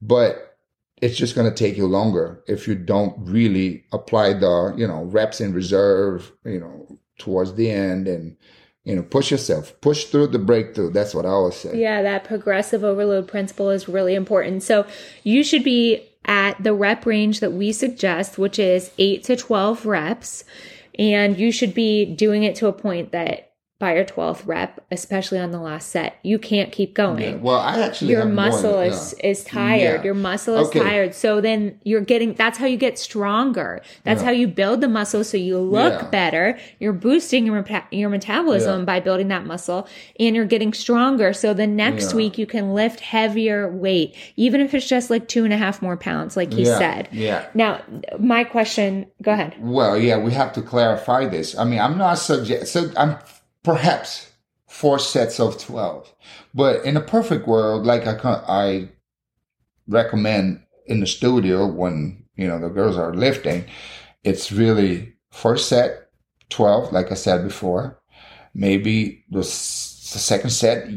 But 0.00 0.56
it's 1.00 1.16
just 1.16 1.34
going 1.34 1.48
to 1.48 1.54
take 1.54 1.76
you 1.76 1.86
longer 1.86 2.42
if 2.46 2.66
you 2.66 2.74
don't 2.74 3.14
really 3.18 3.84
apply 3.92 4.32
the 4.34 4.74
you 4.76 4.86
know 4.86 5.04
reps 5.04 5.40
in 5.40 5.52
reserve, 5.52 6.32
you 6.44 6.60
know, 6.60 6.98
towards 7.18 7.54
the 7.54 7.70
end 7.70 8.08
and 8.08 8.36
you 8.84 8.96
know 8.96 9.02
push 9.02 9.30
yourself, 9.30 9.78
push 9.80 10.04
through 10.06 10.28
the 10.28 10.38
breakthrough. 10.38 10.90
That's 10.90 11.14
what 11.14 11.26
I 11.26 11.30
always 11.30 11.56
say. 11.56 11.78
Yeah, 11.78 12.02
that 12.02 12.24
progressive 12.24 12.84
overload 12.84 13.28
principle 13.28 13.70
is 13.70 13.88
really 13.88 14.14
important. 14.14 14.62
So 14.62 14.86
you 15.22 15.44
should 15.44 15.64
be 15.64 16.08
at 16.24 16.62
the 16.62 16.74
rep 16.74 17.06
range 17.06 17.40
that 17.40 17.52
we 17.52 17.72
suggest, 17.72 18.38
which 18.38 18.58
is 18.58 18.90
8 18.98 19.24
to 19.24 19.36
12 19.36 19.86
reps. 19.86 20.44
And 20.98 21.38
you 21.38 21.52
should 21.52 21.74
be 21.74 22.04
doing 22.04 22.42
it 22.42 22.56
to 22.56 22.66
a 22.66 22.72
point 22.72 23.12
that 23.12 23.47
by 23.78 23.94
your 23.94 24.04
12th 24.04 24.44
rep, 24.44 24.84
especially 24.90 25.38
on 25.38 25.52
the 25.52 25.60
last 25.60 25.90
set, 25.90 26.16
you 26.24 26.36
can't 26.36 26.72
keep 26.72 26.94
going. 26.94 27.22
Yeah, 27.22 27.34
Well, 27.36 27.60
I 27.60 27.80
actually 27.80 28.10
Your 28.10 28.24
muscle 28.24 28.78
than- 28.78 28.88
is 28.90 29.14
yeah. 29.22 29.30
is 29.30 29.44
tired. 29.44 30.00
Yeah. 30.00 30.02
Your 30.02 30.14
muscle 30.14 30.56
is 30.56 30.66
Okay. 30.68 30.80
tired. 30.80 31.14
So 31.14 31.40
then 31.40 31.78
you're 31.84 32.00
getting 32.00 32.34
that's 32.34 32.58
how 32.58 32.66
you 32.66 32.76
get 32.76 32.98
stronger. 32.98 33.80
That's 34.02 34.20
how 34.22 34.32
you 34.32 34.48
build 34.48 34.80
the 34.80 34.88
muscle 34.88 35.22
so 35.22 35.36
you 35.36 35.58
look 35.58 36.10
better. 36.10 36.58
You're 36.80 36.92
boosting 36.92 37.46
your 37.46 37.64
your 37.92 38.08
metabolism 38.10 38.84
by 38.84 38.98
building 38.98 39.28
that 39.28 39.46
muscle 39.46 39.86
and 40.18 40.34
you're 40.34 40.44
getting 40.44 40.72
stronger. 40.72 41.32
So 41.32 41.54
the 41.54 41.66
next 41.68 42.14
week 42.14 42.36
you 42.36 42.46
can 42.46 42.74
lift 42.74 42.98
heavier 42.98 43.70
weight, 43.70 44.16
even 44.36 44.60
if 44.60 44.74
it's 44.74 44.88
just 44.88 45.08
like 45.08 45.28
two 45.28 45.44
and 45.44 45.52
a 45.52 45.56
half 45.56 45.80
more 45.80 45.96
pounds, 45.96 46.36
like 46.36 46.52
he 46.52 46.64
said. 46.64 47.08
yeah. 47.12 47.44
Now, 47.54 47.80
my 48.18 48.42
question, 48.42 49.06
go 49.22 49.30
ahead. 49.32 49.54
Well, 49.60 49.96
yeah, 49.96 50.18
we 50.18 50.32
have 50.32 50.52
to 50.54 50.62
clarify 50.62 51.26
this. 51.28 51.56
I 51.56 51.62
mean, 51.62 51.78
I'm 51.78 51.96
not 51.96 52.14
suggest 52.18 52.72
so 52.72 52.90
I'm 52.96 53.16
perhaps 53.72 54.32
four 54.66 54.98
sets 54.98 55.38
of 55.40 55.58
twelve, 55.58 56.12
but 56.54 56.84
in 56.84 56.96
a 56.96 57.00
perfect 57.00 57.46
world, 57.46 57.84
like 57.86 58.06
I 58.06 58.14
I 58.48 58.88
recommend 59.86 60.62
in 60.86 61.00
the 61.00 61.06
studio 61.06 61.66
when 61.66 62.24
you 62.36 62.46
know 62.48 62.58
the 62.58 62.68
girls 62.68 62.96
are 62.96 63.14
lifting, 63.14 63.64
it's 64.24 64.50
really 64.52 65.14
first 65.30 65.68
set 65.68 66.08
twelve, 66.50 66.92
like 66.92 67.10
I 67.10 67.14
said 67.14 67.42
before. 67.44 67.98
Maybe 68.54 69.24
the, 69.30 69.40
s- 69.40 70.10
the 70.12 70.18
second 70.18 70.50
set 70.50 70.88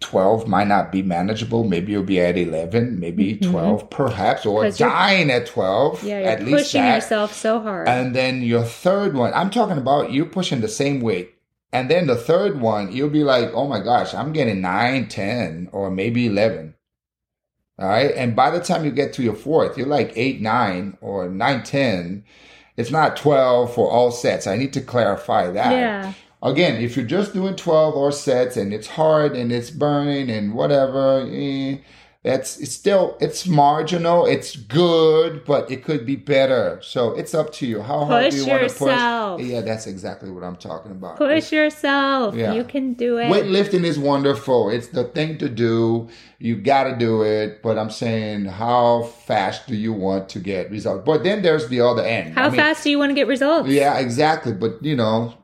12 0.00 0.46
might 0.46 0.68
not 0.68 0.90
be 0.92 1.02
manageable. 1.02 1.64
Maybe 1.64 1.92
you'll 1.92 2.04
be 2.04 2.20
at 2.20 2.38
11, 2.38 2.98
maybe 3.00 3.36
Mhm. 3.36 3.50
12, 3.50 3.90
perhaps, 3.90 4.46
or 4.46 4.70
dying 4.70 5.30
at 5.30 5.44
12. 5.46 6.04
Yeah, 6.04 6.20
you're 6.20 6.28
at 6.30 6.44
least 6.44 6.56
pushing 6.66 6.82
that. 6.82 6.94
yourself 6.94 7.34
so 7.34 7.60
hard. 7.60 7.88
And 7.88 8.14
then 8.14 8.40
your 8.42 8.62
third 8.62 9.14
one, 9.14 9.32
I'm 9.34 9.50
talking 9.50 9.76
about 9.76 10.12
you 10.12 10.24
pushing 10.24 10.60
the 10.62 10.68
same 10.68 11.00
weight. 11.00 11.33
And 11.74 11.90
then 11.90 12.06
the 12.06 12.14
third 12.14 12.60
one, 12.60 12.92
you'll 12.92 13.10
be 13.10 13.24
like, 13.24 13.50
oh 13.52 13.66
my 13.66 13.80
gosh, 13.80 14.14
I'm 14.14 14.32
getting 14.32 14.60
9, 14.60 15.08
10, 15.08 15.70
or 15.72 15.90
maybe 15.90 16.26
11. 16.26 16.72
All 17.80 17.88
right. 17.88 18.12
And 18.14 18.36
by 18.36 18.50
the 18.50 18.60
time 18.60 18.84
you 18.84 18.92
get 18.92 19.12
to 19.14 19.24
your 19.24 19.34
fourth, 19.34 19.76
you're 19.76 19.88
like 19.88 20.12
8, 20.14 20.40
9, 20.40 20.98
or 21.00 21.28
9, 21.28 21.62
10. 21.64 22.24
It's 22.76 22.92
not 22.92 23.16
12 23.16 23.74
for 23.74 23.90
all 23.90 24.12
sets. 24.12 24.46
I 24.46 24.56
need 24.56 24.72
to 24.74 24.80
clarify 24.80 25.50
that. 25.50 25.72
yeah. 25.72 26.12
Again, 26.44 26.80
if 26.80 26.94
you're 26.94 27.06
just 27.06 27.32
doing 27.32 27.56
12 27.56 27.94
or 27.96 28.12
sets 28.12 28.56
and 28.56 28.72
it's 28.72 28.86
hard 28.86 29.34
and 29.34 29.50
it's 29.50 29.70
burning 29.70 30.30
and 30.30 30.54
whatever, 30.54 31.26
eh, 31.28 31.78
that's 32.24 32.58
it's 32.58 32.72
still 32.72 33.18
it's 33.20 33.46
marginal. 33.46 34.24
It's 34.24 34.56
good, 34.56 35.44
but 35.44 35.70
it 35.70 35.84
could 35.84 36.06
be 36.06 36.16
better. 36.16 36.80
So 36.82 37.12
it's 37.12 37.34
up 37.34 37.52
to 37.54 37.66
you. 37.66 37.82
How 37.82 38.06
hard 38.06 38.30
do 38.30 38.38
you 38.38 38.46
want 38.46 38.66
to 38.66 38.74
push? 38.74 39.46
Yeah, 39.46 39.60
that's 39.60 39.86
exactly 39.86 40.30
what 40.30 40.42
I'm 40.42 40.56
talking 40.56 40.90
about. 40.90 41.18
Push 41.18 41.52
yourself. 41.52 42.34
Yeah. 42.34 42.54
You 42.54 42.64
can 42.64 42.94
do 42.94 43.18
it. 43.18 43.26
Weightlifting 43.26 43.84
is 43.84 43.98
wonderful. 43.98 44.70
It's 44.70 44.88
the 44.88 45.04
thing 45.04 45.36
to 45.36 45.50
do. 45.50 46.08
You 46.38 46.56
got 46.56 46.84
to 46.84 46.96
do 46.96 47.22
it. 47.22 47.62
But 47.62 47.76
I'm 47.78 47.90
saying, 47.90 48.46
how 48.46 49.02
fast 49.02 49.66
do 49.66 49.76
you 49.76 49.92
want 49.92 50.30
to 50.30 50.38
get 50.38 50.70
results? 50.70 51.02
But 51.04 51.24
then 51.24 51.42
there's 51.42 51.68
the 51.68 51.82
other 51.82 52.02
end. 52.02 52.34
How 52.34 52.44
I 52.44 52.48
mean, 52.48 52.56
fast 52.56 52.84
do 52.84 52.90
you 52.90 52.98
want 52.98 53.10
to 53.10 53.14
get 53.14 53.28
results? 53.28 53.68
yeah, 53.68 53.98
exactly. 53.98 54.54
But 54.54 54.82
you 54.82 54.96
know, 54.96 55.34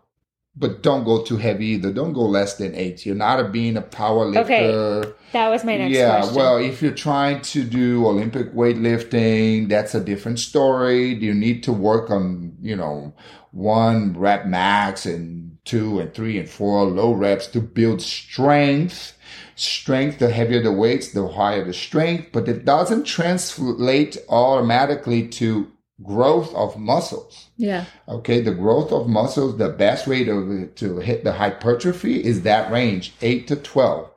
but 0.56 0.82
don't 0.82 1.04
go 1.04 1.22
too 1.22 1.36
heavy 1.36 1.66
either. 1.68 1.92
Don't 1.92 2.12
go 2.12 2.22
less 2.22 2.56
than 2.56 2.74
eight. 2.74 3.06
You're 3.06 3.14
not 3.14 3.40
a, 3.40 3.48
being 3.48 3.76
a 3.76 3.82
power 3.82 4.26
lifter. 4.26 4.52
Okay, 4.52 5.12
That 5.32 5.48
was 5.48 5.64
my 5.64 5.76
next 5.76 5.96
yeah, 5.96 6.18
question. 6.18 6.34
well, 6.34 6.56
if 6.58 6.82
you're 6.82 6.92
trying 6.92 7.40
to 7.42 7.64
do 7.64 8.06
Olympic 8.06 8.52
weightlifting, 8.52 9.68
that's 9.68 9.94
a 9.94 10.00
different 10.00 10.38
story. 10.38 11.14
You 11.14 11.34
need 11.34 11.62
to 11.64 11.72
work 11.72 12.10
on, 12.10 12.56
you 12.60 12.76
know, 12.76 13.14
one 13.52 14.18
rep 14.18 14.46
max 14.46 15.06
and 15.06 15.58
two 15.64 16.00
and 16.00 16.12
three 16.12 16.38
and 16.38 16.48
four 16.48 16.84
low 16.84 17.12
reps 17.12 17.46
to 17.48 17.60
build 17.60 18.02
strength. 18.02 19.16
Strength, 19.54 20.18
the 20.18 20.30
heavier 20.30 20.62
the 20.62 20.72
weights, 20.72 21.12
the 21.12 21.28
higher 21.28 21.64
the 21.64 21.74
strength, 21.74 22.28
but 22.32 22.48
it 22.48 22.64
doesn't 22.64 23.04
translate 23.04 24.16
automatically 24.28 25.28
to 25.28 25.70
growth 26.02 26.54
of 26.54 26.78
muscles. 26.78 27.48
yeah. 27.56 27.84
Okay, 28.08 28.40
the 28.40 28.54
growth 28.54 28.92
of 28.92 29.08
muscles, 29.08 29.58
the 29.58 29.68
best 29.68 30.06
way 30.06 30.24
to, 30.24 30.66
to 30.76 30.98
hit 30.98 31.24
the 31.24 31.32
hypertrophy 31.32 32.24
is 32.24 32.42
that 32.42 32.70
range, 32.72 33.12
8 33.20 33.46
to 33.48 33.56
12. 33.56 34.10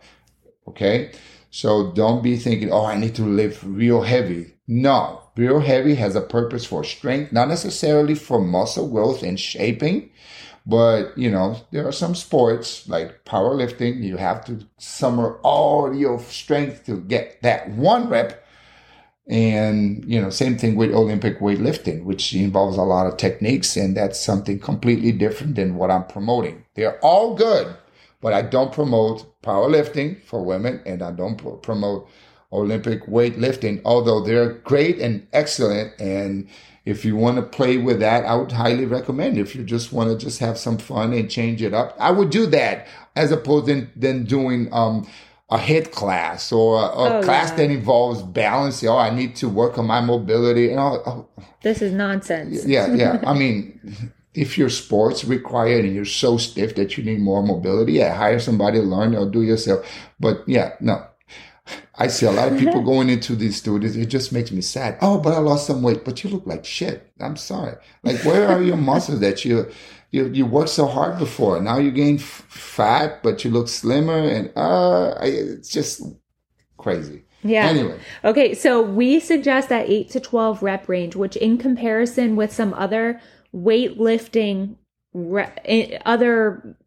Okay, 0.68 1.12
so 1.52 1.92
don't 1.92 2.24
be 2.24 2.38
thinking, 2.38 2.72
oh, 2.72 2.86
I 2.86 2.98
need 2.98 3.16
to 3.16 3.24
lift 3.24 3.64
real 3.64 4.02
heavy. 4.02 4.54
No, 4.66 5.22
real 5.36 5.60
heavy 5.60 5.96
has 5.96 6.16
a 6.16 6.22
purpose 6.22 6.66
for 6.66 6.84
strength, 6.84 7.34
not 7.34 7.50
necessarily 7.50 8.16
for 8.16 8.40
muscle 8.40 8.88
growth 8.88 9.24
and 9.24 9.40
shaping. 9.40 10.10
But, 10.66 11.18
you 11.18 11.30
know, 11.30 11.58
there 11.72 11.86
are 11.86 11.92
some 11.92 12.16
sports 12.16 12.88
like 12.88 13.26
powerlifting, 13.26 14.02
you 14.02 14.16
have 14.16 14.46
to 14.46 14.66
summer 14.78 15.38
all 15.44 15.94
your 15.94 16.20
strength 16.22 16.86
to 16.86 17.02
get 17.02 17.42
that 17.42 17.70
one 17.72 18.08
rep 18.08 18.43
and, 19.28 20.04
you 20.06 20.22
know, 20.22 20.30
same 20.30 20.58
thing 20.58 20.76
with 20.76 20.94
Olympic 20.94 21.40
weightlifting, 21.40 22.04
which 22.04 22.34
involves 22.34 22.78
a 22.78 22.84
lot 22.84 23.08
of 23.08 23.18
techniques. 23.18 23.78
And 23.78 23.96
that's 23.96 24.20
something 24.20 24.60
completely 24.60 25.12
different 25.12 25.56
than 25.56 25.76
what 25.76 25.92
I'm 25.92 26.06
promoting. 26.06 26.66
They're 26.76 27.00
all 27.00 27.36
good, 27.36 27.76
but 28.22 28.34
I 28.34 28.42
don't 28.42 28.74
promote 28.74 29.42
powerlifting 29.42 30.24
for 30.26 30.44
women 30.44 30.82
and 30.86 31.02
I 31.02 31.12
don't 31.12 31.38
pro- 31.38 31.56
promote 31.58 32.10
Olympic 32.52 33.06
weightlifting, 33.08 33.82
although 33.86 34.22
they're 34.22 34.54
great 34.54 35.00
and 35.00 35.26
excellent. 35.34 36.00
And 36.00 36.48
if 36.86 37.06
you 37.06 37.16
want 37.16 37.38
to 37.38 37.44
play 37.44 37.78
with 37.78 38.00
that, 38.02 38.26
I 38.26 38.36
would 38.36 38.52
highly 38.52 38.86
recommend. 38.86 39.38
If 39.38 39.56
you 39.56 39.64
just 39.64 39.94
want 39.94 40.10
to 40.12 40.24
just 40.24 40.40
have 40.40 40.58
some 40.58 40.78
fun 40.78 41.14
and 41.14 41.32
change 41.32 41.62
it 41.62 41.74
up, 41.74 41.96
I 41.98 42.12
would 42.12 42.30
do 42.30 42.46
that 42.48 42.88
as 43.16 43.32
opposed 43.32 43.68
to 43.68 43.88
than 43.96 44.26
doing, 44.26 44.68
um, 44.74 45.08
a 45.50 45.58
HIIT 45.58 45.92
class 45.92 46.52
or 46.52 46.78
a, 46.80 46.86
a 46.86 47.20
Oh, 47.20 47.24
class 47.24 47.50
yeah. 47.50 47.56
that 47.58 47.70
involves 47.72 48.22
balance. 48.24 48.84
Oh, 48.84 48.98
I 48.98 49.10
need 49.14 49.36
to 49.38 49.50
work 49.50 49.78
on 49.78 49.86
my 49.86 50.02
mobility. 50.02 50.70
And 50.72 50.80
all, 50.80 51.04
oh, 51.06 51.44
This 51.62 51.82
is 51.82 51.92
nonsense. 51.92 52.66
yeah, 52.66 52.94
yeah. 52.94 53.22
I 53.28 53.34
mean, 53.34 53.80
if 54.34 54.58
your 54.58 54.70
sports 54.70 55.24
required 55.26 55.86
and 55.86 55.94
you're 55.94 56.06
so 56.06 56.38
stiff 56.38 56.76
that 56.76 56.98
you 56.98 57.04
need 57.04 57.20
more 57.20 57.44
mobility, 57.44 57.94
yeah, 57.94 58.16
hire 58.16 58.40
somebody 58.40 58.80
to 58.80 58.86
learn 58.86 59.14
or 59.16 59.30
do 59.30 59.42
yourself. 59.44 59.86
But 60.20 60.44
yeah, 60.48 60.74
no. 60.80 61.06
I 61.96 62.08
see 62.08 62.26
a 62.26 62.32
lot 62.32 62.52
of 62.52 62.58
people 62.58 62.82
going 62.92 63.10
into 63.10 63.36
these 63.36 63.58
studios. 63.58 63.96
It 63.96 64.08
just 64.08 64.34
makes 64.34 64.52
me 64.52 64.62
sad. 64.62 64.98
Oh, 65.02 65.20
but 65.20 65.34
I 65.34 65.38
lost 65.38 65.68
some 65.68 65.84
weight. 65.84 66.04
But 66.04 66.24
you 66.24 66.30
look 66.32 66.48
like 66.48 66.66
shit. 66.66 67.12
I'm 67.20 67.38
sorry. 67.38 67.76
Like, 68.02 68.24
where 68.26 68.48
are 68.48 68.62
your 68.64 68.78
muscles 68.92 69.20
that 69.20 69.46
you 69.46 69.70
you 70.14 70.30
you 70.30 70.46
worked 70.46 70.70
so 70.70 70.86
hard 70.86 71.18
before? 71.20 71.60
Now 71.60 71.80
you 71.80 71.92
gain 71.92 72.16
f- 72.18 72.46
fat, 72.48 73.24
but 73.24 73.44
you 73.44 73.52
look 73.52 73.68
slimmer, 73.68 74.18
and 74.18 74.52
uh, 74.56 75.10
I, 75.20 75.26
it's 75.26 75.70
just 75.70 76.04
crazy. 76.78 77.24
Yeah. 77.44 77.66
Anyway, 77.66 78.00
Okay, 78.24 78.54
so 78.54 78.82
we 78.82 79.20
suggest 79.20 79.68
that 79.68 79.90
8 79.90 80.10
to 80.12 80.20
12 80.22 80.64
rep 80.64 80.88
range, 80.88 81.16
which 81.18 81.36
in 81.36 81.58
comparison 81.58 82.38
with 82.38 82.54
some 82.54 82.74
other 82.76 83.20
weightlifting, 83.54 84.78
re- 85.14 85.52
eh, 85.66 86.00
other 86.06 86.78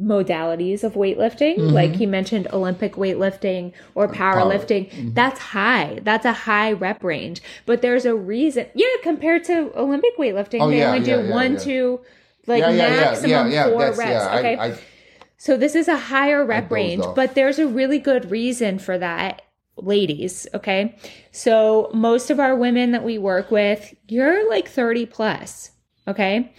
modalities 0.00 0.84
of 0.84 0.94
weightlifting, 0.94 1.56
Mm-hmm. 1.58 1.74
like 1.74 1.96
he 1.96 2.06
mentioned 2.06 2.46
Olympic 2.52 2.94
weightlifting 2.94 3.72
or 3.94 4.08
powerlifting, 4.08 4.90
Mm-hmm. 4.90 5.14
that's 5.14 5.40
high. 5.40 5.98
That's 6.02 6.24
a 6.24 6.32
high 6.32 6.72
rep 6.72 7.02
range. 7.02 7.40
But 7.66 7.82
there's 7.82 8.04
a 8.04 8.14
reason. 8.14 8.66
Yeah, 8.74 8.86
compared 9.02 9.44
to 9.44 9.72
Olympic 9.78 10.16
weightlifting, 10.16 10.60
Oh, 10.60 10.68
they 10.70 10.78
yeah, 10.78 10.88
only 10.92 11.04
do 11.04 11.10
yeah, 11.22 11.30
one, 11.30 11.58
two, 11.58 12.00
like 12.46 12.60
yeah, 12.60 12.70
yeah, 12.70 12.76
yeah, 12.88 13.00
maximum 13.00 13.30
yeah, 13.30 13.46
yeah. 13.48 13.64
four 13.68 13.78
That's 13.80 13.98
reps. 13.98 14.10
yeah. 14.10 14.38
okay. 14.38 14.56
I, 14.56 14.66
I, 14.68 14.78
So 15.36 15.56
this 15.56 15.74
is 15.74 15.88
a 15.88 15.96
higher 15.96 16.44
rep 16.44 16.70
range, 16.70 17.02
off. 17.04 17.14
but 17.14 17.34
there's 17.34 17.58
a 17.58 17.66
really 17.66 17.98
good 17.98 18.30
reason 18.30 18.78
for 18.78 18.96
that, 18.98 19.42
ladies. 19.76 20.46
Okay. 20.54 20.96
So 21.32 21.90
most 21.92 22.30
of 22.30 22.38
our 22.40 22.54
women 22.56 22.92
that 22.92 23.04
we 23.04 23.18
work 23.18 23.50
with, 23.50 23.94
you're 24.08 24.48
like 24.48 24.68
30 24.68 25.06
plus. 25.06 25.72
Okay. 26.06 26.52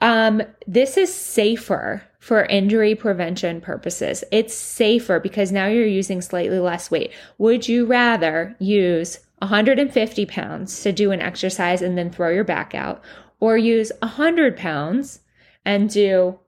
Um, 0.00 0.42
this 0.66 0.96
is 0.96 1.12
safer 1.12 2.02
for 2.20 2.44
injury 2.44 2.94
prevention 2.94 3.60
purposes. 3.60 4.22
It's 4.30 4.54
safer 4.54 5.18
because 5.18 5.50
now 5.50 5.66
you're 5.66 5.86
using 5.86 6.20
slightly 6.20 6.60
less 6.60 6.90
weight. 6.90 7.12
Would 7.38 7.66
you 7.66 7.86
rather 7.86 8.54
use 8.60 9.18
150 9.38 10.26
pounds 10.26 10.82
to 10.82 10.92
do 10.92 11.10
an 11.10 11.20
exercise 11.20 11.82
and 11.82 11.96
then 11.96 12.10
throw 12.10 12.28
your 12.28 12.44
back 12.44 12.74
out 12.74 13.02
or 13.40 13.56
use 13.56 13.90
100 14.00 14.56
pounds 14.56 15.20
and 15.64 15.88
do 15.90 16.38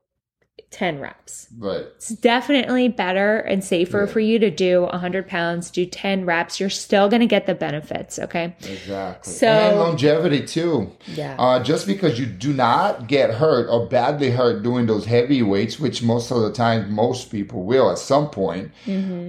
10 0.73 0.99
reps? 0.99 1.47
right. 1.59 1.85
It's 1.95 2.09
definitely 2.09 2.87
better 2.89 3.37
and 3.37 3.63
safer 3.63 4.07
for 4.07 4.19
you 4.19 4.39
to 4.39 4.49
do 4.49 4.81
100 4.81 5.27
pounds, 5.27 5.69
do 5.71 5.85
10 5.85 6.25
reps. 6.25 6.59
You're 6.59 6.69
still 6.71 7.07
going 7.09 7.19
to 7.21 7.27
get 7.27 7.45
the 7.45 7.53
benefits. 7.55 8.17
Okay. 8.19 8.55
Exactly. 8.59 9.31
So- 9.33 9.47
and 9.47 9.79
longevity 9.79 10.45
too. 10.45 10.91
Yeah. 11.07 11.35
Uh, 11.37 11.63
just 11.63 11.85
because 11.85 12.19
you 12.19 12.25
do 12.25 12.51
not 12.53 13.07
get 13.07 13.29
hurt 13.35 13.67
or 13.69 13.85
badly 13.87 14.31
hurt 14.31 14.63
doing 14.63 14.87
those 14.87 15.05
heavy 15.05 15.41
weights, 15.43 15.79
which 15.79 16.01
most 16.01 16.31
of 16.31 16.41
the 16.41 16.51
time 16.51 16.91
most 16.91 17.31
people 17.31 17.63
will 17.63 17.91
at 17.91 17.99
some 17.99 18.29
point, 18.29 18.71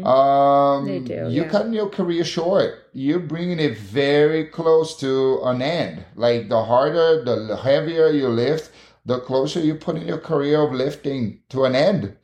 um, 0.04 0.86
They 0.86 0.98
do, 1.00 1.14
You're 1.14 1.44
yeah. 1.44 1.48
cutting 1.48 1.72
your 1.72 1.88
career 1.88 2.24
short. 2.24 2.80
You're 2.92 3.18
bringing 3.18 3.58
it 3.58 3.76
very 3.76 4.44
close 4.44 4.96
to 4.98 5.40
an 5.44 5.60
end. 5.62 6.04
Like 6.16 6.48
the 6.48 6.62
harder, 6.64 7.24
the 7.24 7.56
heavier 7.56 8.08
you 8.08 8.28
lift, 8.28 8.70
the 9.04 9.20
closer 9.20 9.60
you 9.60 9.74
put 9.74 9.96
in 9.96 10.06
your 10.06 10.18
career 10.18 10.62
of 10.62 10.72
lifting 10.72 11.40
to 11.50 11.64
an 11.64 11.74
end. 11.74 12.16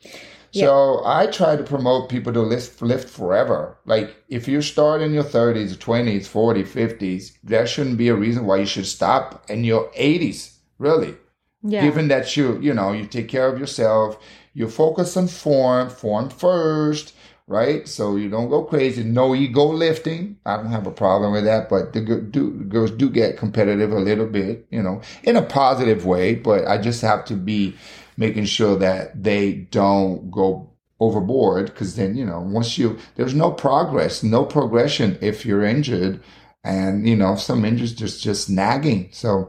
So 0.53 1.03
I 1.05 1.27
try 1.27 1.55
to 1.57 1.63
promote 1.63 2.09
people 2.09 2.33
to 2.33 2.41
lift, 2.41 2.83
lift 2.83 3.09
forever. 3.09 3.79
Like 3.85 4.17
if 4.29 4.49
you 4.49 4.63
start 4.63 5.01
in 5.01 5.15
your 5.15 5.25
30s, 5.25 5.77
20s, 5.77 6.27
40s, 6.29 6.67
50s, 6.67 7.33
there 7.45 7.67
shouldn't 7.67 7.99
be 7.99 8.09
a 8.09 8.17
reason 8.17 8.47
why 8.47 8.57
you 8.57 8.67
should 8.67 8.87
stop 8.87 9.49
in 9.49 9.63
your 9.63 9.89
80s, 9.93 10.57
really. 10.79 11.15
Yeah. 11.63 11.83
Given 11.83 12.09
that 12.09 12.37
you, 12.37 12.59
you 12.61 12.75
know, 12.75 12.93
you 12.93 13.07
take 13.07 13.29
care 13.29 13.47
of 13.47 13.61
yourself, 13.61 14.19
you 14.55 14.69
focus 14.69 15.17
on 15.17 15.29
form, 15.29 15.89
form 15.89 16.31
first, 16.31 17.15
right? 17.50 17.89
So 17.89 18.15
you 18.15 18.30
don't 18.30 18.49
go 18.49 18.63
crazy. 18.63 19.02
No 19.02 19.34
ego 19.34 19.65
lifting. 19.65 20.39
I 20.47 20.56
don't 20.56 20.71
have 20.71 20.86
a 20.86 20.93
problem 20.93 21.32
with 21.32 21.45
that, 21.45 21.69
but 21.69 21.93
the 21.93 22.00
do, 22.00 22.52
girls 22.69 22.93
do 22.93 23.10
get 23.10 23.36
competitive 23.36 23.91
a 23.91 23.99
little 23.99 24.26
bit, 24.26 24.69
you 24.71 24.80
know, 24.80 25.00
in 25.25 25.34
a 25.34 25.43
positive 25.43 26.06
way. 26.06 26.36
But 26.36 26.69
I 26.69 26.78
just 26.78 27.02
have 27.02 27.25
to 27.25 27.34
be 27.34 27.76
making 28.17 28.45
sure 28.45 28.76
that 28.76 29.21
they 29.21 29.52
don't 29.73 30.30
go 30.30 30.71
overboard 31.00 31.67
because 31.67 31.97
then 31.97 32.15
you 32.15 32.26
know 32.26 32.41
once 32.41 32.76
you 32.76 32.99
there's 33.15 33.34
no 33.34 33.50
progress 33.50 34.23
no 34.23 34.45
progression 34.45 35.17
if 35.23 35.47
you're 35.47 35.65
injured 35.65 36.23
and 36.63 37.08
you 37.08 37.17
know 37.17 37.34
some 37.36 37.65
injuries 37.65 37.95
just 37.95 38.23
just 38.23 38.50
nagging 38.50 39.08
so 39.10 39.49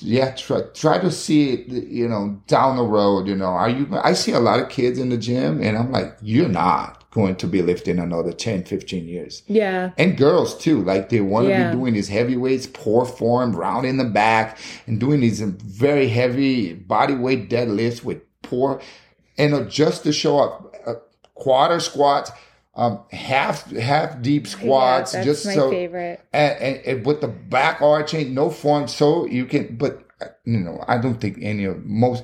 yeah 0.00 0.30
try, 0.34 0.60
try 0.74 0.98
to 0.98 1.10
see 1.10 1.54
it 1.54 1.68
you 1.68 2.06
know 2.06 2.38
down 2.48 2.76
the 2.76 2.82
road 2.82 3.26
you 3.26 3.34
know 3.34 3.46
are 3.46 3.70
you 3.70 3.88
i 4.04 4.12
see 4.12 4.32
a 4.32 4.40
lot 4.40 4.60
of 4.60 4.68
kids 4.68 4.98
in 4.98 5.08
the 5.08 5.16
gym 5.16 5.62
and 5.62 5.78
i'm 5.78 5.90
like 5.90 6.14
you're 6.20 6.46
not 6.46 6.99
going 7.10 7.34
to 7.36 7.46
be 7.46 7.60
lifting 7.60 7.98
another 7.98 8.32
10 8.32 8.64
15 8.64 9.06
years 9.08 9.42
yeah. 9.48 9.90
and 9.98 10.16
girls 10.16 10.56
too 10.56 10.82
like 10.84 11.08
they 11.08 11.20
want 11.20 11.46
to 11.46 11.50
Yeah. 11.50 11.70
be 11.72 11.76
doing 11.76 11.94
these 11.94 12.08
heavyweights 12.08 12.68
poor 12.68 13.04
form 13.04 13.54
round 13.54 13.84
in 13.84 13.96
the 13.96 14.04
back 14.04 14.58
and 14.86 15.00
doing 15.00 15.20
these 15.20 15.40
very 15.40 16.08
heavy 16.08 16.72
body 16.74 17.14
weight 17.14 17.50
deadlifts 17.50 18.04
with 18.04 18.18
poor 18.42 18.80
and 19.38 19.54
uh, 19.54 19.64
just 19.64 20.04
to 20.04 20.12
show 20.12 20.38
up 20.38 20.74
uh, 20.86 20.94
quarter 21.34 21.80
squats 21.80 22.30
um 22.76 23.00
half 23.10 23.68
half 23.72 24.22
deep 24.22 24.46
squats 24.46 25.12
yeah, 25.12 25.24
that's 25.24 25.42
just 25.42 25.46
my 25.46 25.54
so 25.54 25.70
favorite. 25.70 26.20
and, 26.32 26.58
and, 26.60 26.76
and 26.86 27.06
with 27.06 27.20
the 27.20 27.28
back 27.28 27.82
arching 27.82 28.32
no 28.34 28.50
form 28.50 28.86
so 28.86 29.26
you 29.26 29.44
can 29.46 29.74
but 29.76 30.04
uh, 30.20 30.26
you 30.44 30.58
know 30.60 30.82
i 30.86 30.96
don't 30.96 31.20
think 31.20 31.36
any 31.42 31.64
of 31.64 31.84
most 31.84 32.22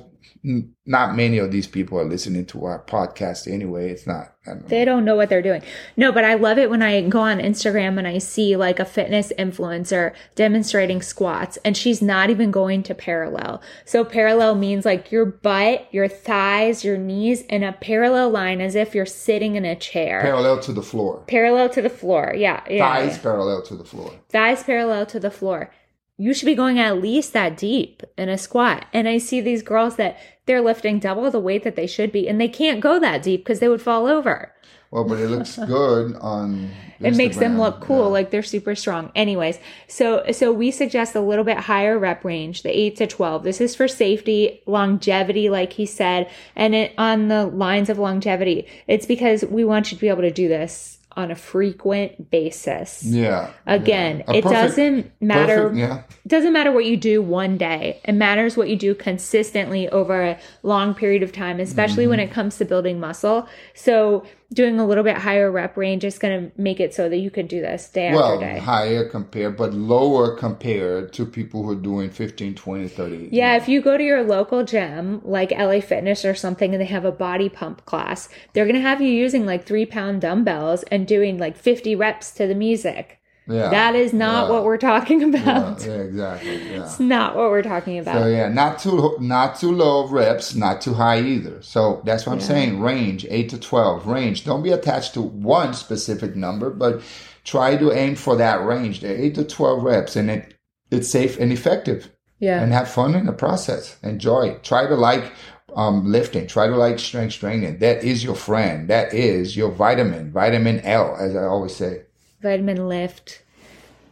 not 0.85 1.15
many 1.15 1.37
of 1.37 1.51
these 1.51 1.67
people 1.67 1.99
are 1.99 2.05
listening 2.05 2.45
to 2.45 2.65
our 2.65 2.83
podcast 2.85 3.51
anyway 3.51 3.89
it's 3.89 4.07
not 4.07 4.37
don't. 4.47 4.67
They 4.67 4.85
don't 4.85 5.05
know 5.05 5.15
what 5.15 5.29
they're 5.29 5.41
doing. 5.41 5.61
No, 5.95 6.11
but 6.11 6.23
I 6.23 6.35
love 6.35 6.57
it 6.57 6.69
when 6.69 6.81
I 6.81 7.01
go 7.07 7.21
on 7.21 7.39
Instagram 7.39 7.97
and 7.97 8.07
I 8.07 8.17
see 8.17 8.55
like 8.55 8.79
a 8.79 8.85
fitness 8.85 9.31
influencer 9.37 10.13
demonstrating 10.35 11.01
squats 11.01 11.57
and 11.65 11.75
she's 11.75 12.01
not 12.01 12.29
even 12.29 12.51
going 12.51 12.83
to 12.83 12.95
parallel. 12.95 13.61
So 13.85 14.03
parallel 14.03 14.55
means 14.55 14.85
like 14.85 15.11
your 15.11 15.25
butt, 15.25 15.87
your 15.91 16.07
thighs, 16.07 16.83
your 16.83 16.97
knees 16.97 17.41
in 17.43 17.63
a 17.63 17.73
parallel 17.73 18.29
line 18.29 18.61
as 18.61 18.75
if 18.75 18.95
you're 18.95 19.05
sitting 19.05 19.55
in 19.55 19.65
a 19.65 19.75
chair. 19.75 20.21
parallel 20.21 20.59
to 20.61 20.73
the 20.73 20.83
floor 20.83 21.23
parallel 21.27 21.69
to 21.69 21.81
the 21.81 21.89
floor. 21.89 22.33
Yeah. 22.35 22.63
Yeah. 22.69 22.87
thighs 22.87 23.17
yeah. 23.17 23.21
parallel 23.21 23.61
to 23.63 23.75
the 23.75 23.83
floor 23.83 24.13
thighs 24.29 24.63
parallel 24.63 25.05
to 25.07 25.19
the 25.19 25.31
floor. 25.31 25.71
You 26.17 26.33
should 26.33 26.47
be 26.47 26.55
going 26.55 26.79
at 26.79 26.99
least 27.01 27.33
that 27.33 27.55
deep 27.57 28.01
in 28.17 28.27
a 28.27 28.37
squat. 28.37 28.85
And 28.91 29.07
I 29.07 29.19
see 29.19 29.39
these 29.39 29.61
girls 29.61 29.97
that 29.97 30.17
they're 30.47 30.61
lifting 30.61 30.97
double 30.99 31.29
the 31.29 31.39
weight 31.39 31.63
that 31.63 31.75
they 31.75 31.85
should 31.87 32.11
be, 32.11 32.27
and 32.27 32.41
they 32.41 32.47
can't 32.47 32.79
go 32.81 32.99
that 32.99 33.21
deep 33.21 33.41
because 33.41 33.59
they 33.59 33.69
would 33.69 33.81
fall 33.81 34.07
over. 34.07 34.51
Well, 34.89 35.03
but 35.03 35.19
it 35.19 35.27
looks 35.27 35.57
good 35.67 36.15
on. 36.15 36.71
It 36.99 37.15
makes 37.15 37.37
them 37.37 37.59
look 37.59 37.81
cool, 37.81 38.05
Yeah. 38.05 38.11
like 38.11 38.31
they're 38.31 38.41
super 38.41 38.73
strong. 38.73 39.11
Anyways, 39.13 39.59
so 39.87 40.23
so 40.31 40.51
we 40.51 40.71
suggest 40.71 41.13
a 41.13 41.19
little 41.21 41.43
bit 41.43 41.57
higher 41.57 41.99
rep 41.99 42.23
range, 42.25 42.63
the 42.63 42.75
eight 42.75 42.95
to 42.95 43.05
twelve. 43.05 43.43
This 43.43 43.61
is 43.61 43.75
for 43.75 43.87
safety, 43.87 44.61
longevity, 44.65 45.49
like 45.49 45.73
he 45.73 45.85
said, 45.85 46.27
and 46.55 46.73
it 46.73 46.93
on 46.97 47.27
the 47.27 47.45
lines 47.45 47.89
of 47.89 47.99
longevity. 47.99 48.65
It's 48.87 49.05
because 49.05 49.45
we 49.45 49.63
want 49.63 49.91
you 49.91 49.97
to 49.97 50.01
be 50.01 50.07
able 50.09 50.23
to 50.23 50.31
do 50.31 50.47
this 50.47 50.96
on 51.17 51.31
a 51.31 51.35
frequent 51.35 52.29
basis. 52.29 53.03
yeah. 53.03 53.49
Again, 53.65 54.23
yeah. 54.27 54.35
It 54.35 54.43
perfect- 54.43 54.61
doesn't 54.61 55.11
matter. 55.19 55.63
perfect- 55.63 55.79
yeah. 55.79 55.97
It 56.23 56.27
doesn't 56.29 56.53
matter 56.53 56.71
what 56.71 56.85
you 56.85 56.95
do 56.95 57.21
one 57.21 57.57
day. 57.57 57.99
It 58.05 58.13
matters 58.13 58.55
what 58.55 58.69
you 58.69 58.75
do 58.75 58.93
consistently 58.93 59.89
over 59.89 60.21
a 60.23 60.39
long 60.63 60.93
period 60.93 61.23
of 61.23 61.31
time, 61.31 61.59
especially 61.59 62.05
when 62.07 62.19
Mm-hmm. 62.19 62.31
it 62.31 62.33
comes 62.35 62.57
to 62.59 62.65
building 62.65 62.99
muscle. 62.99 63.47
So, 63.73 64.23
doing 64.53 64.79
a 64.79 64.85
little 64.85 65.03
bit 65.03 65.17
higher 65.17 65.51
rep 65.51 65.75
range 65.75 66.03
is 66.05 66.17
going 66.17 66.49
to 66.51 66.61
make 66.61 66.79
it 66.79 66.93
so 66.93 67.09
that 67.09 67.17
you 67.17 67.29
can 67.29 67.47
do 67.47 67.59
this 67.59 67.89
day 67.89 68.13
Well, 68.13 68.35
after 68.35 68.45
day. 68.53 68.59
higher 68.59 69.07
compared, 69.07 69.57
but 69.57 69.73
lower 69.73 70.35
compared 70.35 71.11
to 71.13 71.25
people 71.25 71.63
who 71.63 71.71
are 71.71 71.75
doing 71.75 72.09
15, 72.09 72.55
20, 72.55 72.87
30. 72.87 73.29
Yeah, 73.31 73.57
if 73.57 73.67
you 73.67 73.81
go 73.81 73.97
to 73.97 74.03
your 74.03 74.23
local 74.23 74.63
gym, 74.63 75.21
like 75.25 75.51
LA 75.51 75.81
Fitness 75.81 76.23
or 76.23 76.33
something, 76.33 76.73
and 76.73 76.81
they 76.81 76.85
have 76.87 77.05
a 77.05 77.11
body 77.11 77.49
pump 77.49 77.85
class, 77.85 78.29
they're 78.53 78.65
going 78.65 78.75
to 78.75 78.81
have 78.81 79.01
you 79.01 79.09
using 79.09 79.45
like 79.45 79.65
three 79.65 79.85
pound 79.85 80.21
dumbbells 80.21 80.83
and 80.83 81.05
doing 81.05 81.37
like 81.37 81.57
50 81.57 81.95
reps 81.95 82.31
to 82.31 82.47
the 82.47 82.55
music. 82.55 83.16
Yeah. 83.49 83.69
That 83.69 83.95
is 83.95 84.11
not 84.13 84.47
Yeah. 84.47 84.53
what 84.53 84.63
we're 84.65 84.77
talking 84.77 85.23
about. 85.23 85.85
yeah, 85.85 85.93
exactly. 85.93 86.71
Yeah. 86.71 86.83
It's 86.83 86.99
not 86.99 87.35
what 87.35 87.49
we're 87.49 87.61
talking 87.63 87.99
about. 87.99 88.15
So 88.21 88.27
yeah, 88.27 88.49
not 88.49 88.79
too 88.79 89.15
not 89.19 89.59
too 89.59 89.71
low 89.71 90.07
reps, 90.07 90.53
not 90.55 90.81
too 90.81 90.93
high 90.93 91.19
either. 91.21 91.61
So 91.61 92.01
that's 92.05 92.25
what 92.25 92.33
I'm 92.33 92.41
saying. 92.41 92.81
Range 92.81 93.25
eight 93.29 93.49
to 93.49 93.57
twelve. 93.59 94.05
Range. 94.05 94.43
Don't 94.43 94.63
be 94.63 94.71
attached 94.71 95.13
to 95.13 95.21
one 95.21 95.73
specific 95.73 96.35
number, 96.35 96.69
but 96.69 97.01
try 97.45 97.77
to 97.77 97.91
aim 97.93 98.15
for 98.15 98.35
that 98.35 98.65
range. 98.65 98.99
The 98.99 99.09
eight 99.23 99.35
to 99.35 99.43
twelve 99.45 99.81
reps, 99.83 100.15
and 100.15 100.29
it 100.29 100.53
it's 100.91 101.09
safe 101.09 101.39
and 101.39 101.51
effective. 101.51 102.09
yeah. 102.39 102.61
and 102.61 102.71
have 102.73 102.87
fun 102.89 103.15
in 103.15 103.25
the 103.25 103.33
process. 103.33 103.97
Enjoy. 104.03 104.55
Try 104.61 104.87
to 104.87 104.95
like 104.95 105.31
um, 105.75 106.11
lifting. 106.11 106.47
Try 106.47 106.67
to 106.67 106.75
like 106.75 106.99
strength 106.99 107.35
training. 107.35 107.79
That 107.79 108.03
is 108.03 108.23
your 108.23 108.35
friend. 108.35 108.87
That 108.89 109.13
is 109.13 109.55
your 109.57 109.71
vitamin, 109.71 110.31
vitamin 110.31 110.79
L, 110.81 111.15
as 111.19 111.35
I 111.35 111.43
always 111.43 111.75
say. 111.75 112.03
Vitamin 112.41 112.87
lift. 112.87 113.41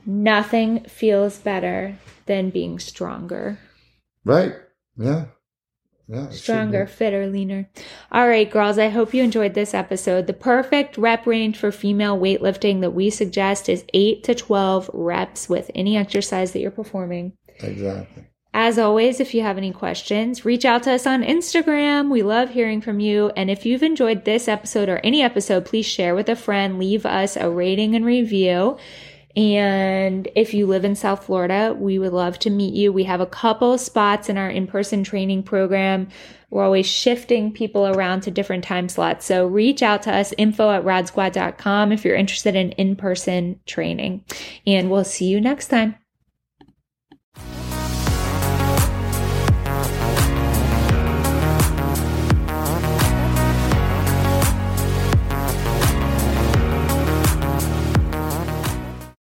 Nothing 0.05 0.83
feels 0.85 1.37
better 1.39 1.97
than 2.25 2.49
being 2.49 2.79
stronger. 2.79 3.59
Right. 4.23 4.55
Yeah. 4.97 5.25
Yeah, 6.07 6.29
Stronger, 6.29 6.85
fitter, 6.85 7.25
leaner. 7.25 7.67
All 8.11 8.27
right, 8.27 8.49
girls, 8.49 8.77
I 8.77 8.89
hope 8.89 9.15
you 9.15 9.23
enjoyed 9.23 9.55
this 9.55 9.73
episode. 9.73 10.27
The 10.27 10.33
perfect 10.33 10.99
rep 10.99 11.25
range 11.25 11.57
for 11.57 11.71
female 11.71 12.15
weightlifting 12.15 12.81
that 12.81 12.91
we 12.91 13.09
suggest 13.09 13.67
is 13.69 13.83
8 13.91 14.23
to 14.25 14.35
12 14.35 14.91
reps 14.93 15.49
with 15.49 15.71
any 15.73 15.97
exercise 15.97 16.51
that 16.51 16.59
you're 16.59 16.69
performing. 16.69 17.33
Exactly. 17.59 18.27
As 18.57 18.79
always, 18.79 19.19
if 19.19 19.33
you 19.33 19.41
have 19.41 19.57
any 19.57 19.73
questions, 19.73 20.45
reach 20.45 20.63
out 20.63 20.83
to 20.83 20.93
us 20.93 21.05
on 21.05 21.23
Instagram. 21.23 22.09
We 22.09 22.23
love 22.23 22.51
hearing 22.51 22.79
from 22.79 23.01
you. 23.01 23.29
And 23.35 23.51
if 23.51 23.65
you've 23.65 23.83
enjoyed 23.83 24.23
this 24.23 24.47
episode 24.47 24.87
or 24.87 25.01
any 25.03 25.21
episode, 25.21 25.65
please 25.65 25.85
share 25.85 26.15
with 26.15 26.29
a 26.29 26.37
friend, 26.37 26.79
leave 26.79 27.05
us 27.05 27.35
a 27.35 27.49
rating 27.49 27.95
and 27.95 28.05
review. 28.05 28.77
And 29.35 30.29
if 30.37 30.53
you 30.53 30.67
live 30.67 30.85
in 30.85 30.95
South 30.95 31.25
Florida, 31.25 31.75
we 31.77 31.99
would 31.99 32.13
love 32.13 32.39
to 32.39 32.49
meet 32.49 32.73
you. 32.73 32.93
We 32.93 33.03
have 33.03 33.19
a 33.19 33.25
couple 33.25 33.77
spots 33.77 34.29
in 34.29 34.37
our 34.37 34.49
in 34.49 34.67
person 34.67 35.03
training 35.03 35.43
program. 35.43 36.07
We're 36.49 36.63
always 36.63 36.87
shifting 36.87 37.51
people 37.51 37.85
around 37.85 38.21
to 38.21 38.31
different 38.31 38.63
time 38.63 38.87
slots. 38.87 39.25
So 39.25 39.47
reach 39.47 39.83
out 39.83 40.03
to 40.03 40.15
us, 40.15 40.33
info 40.37 40.71
at 40.71 40.85
rodsquad.com 40.85 41.91
if 41.91 42.05
you're 42.05 42.15
interested 42.15 42.55
in 42.55 42.71
in 42.71 42.95
person 42.95 43.59
training. 43.65 44.23
And 44.65 44.89
we'll 44.89 45.03
see 45.03 45.25
you 45.25 45.41
next 45.41 45.67
time. 45.67 45.95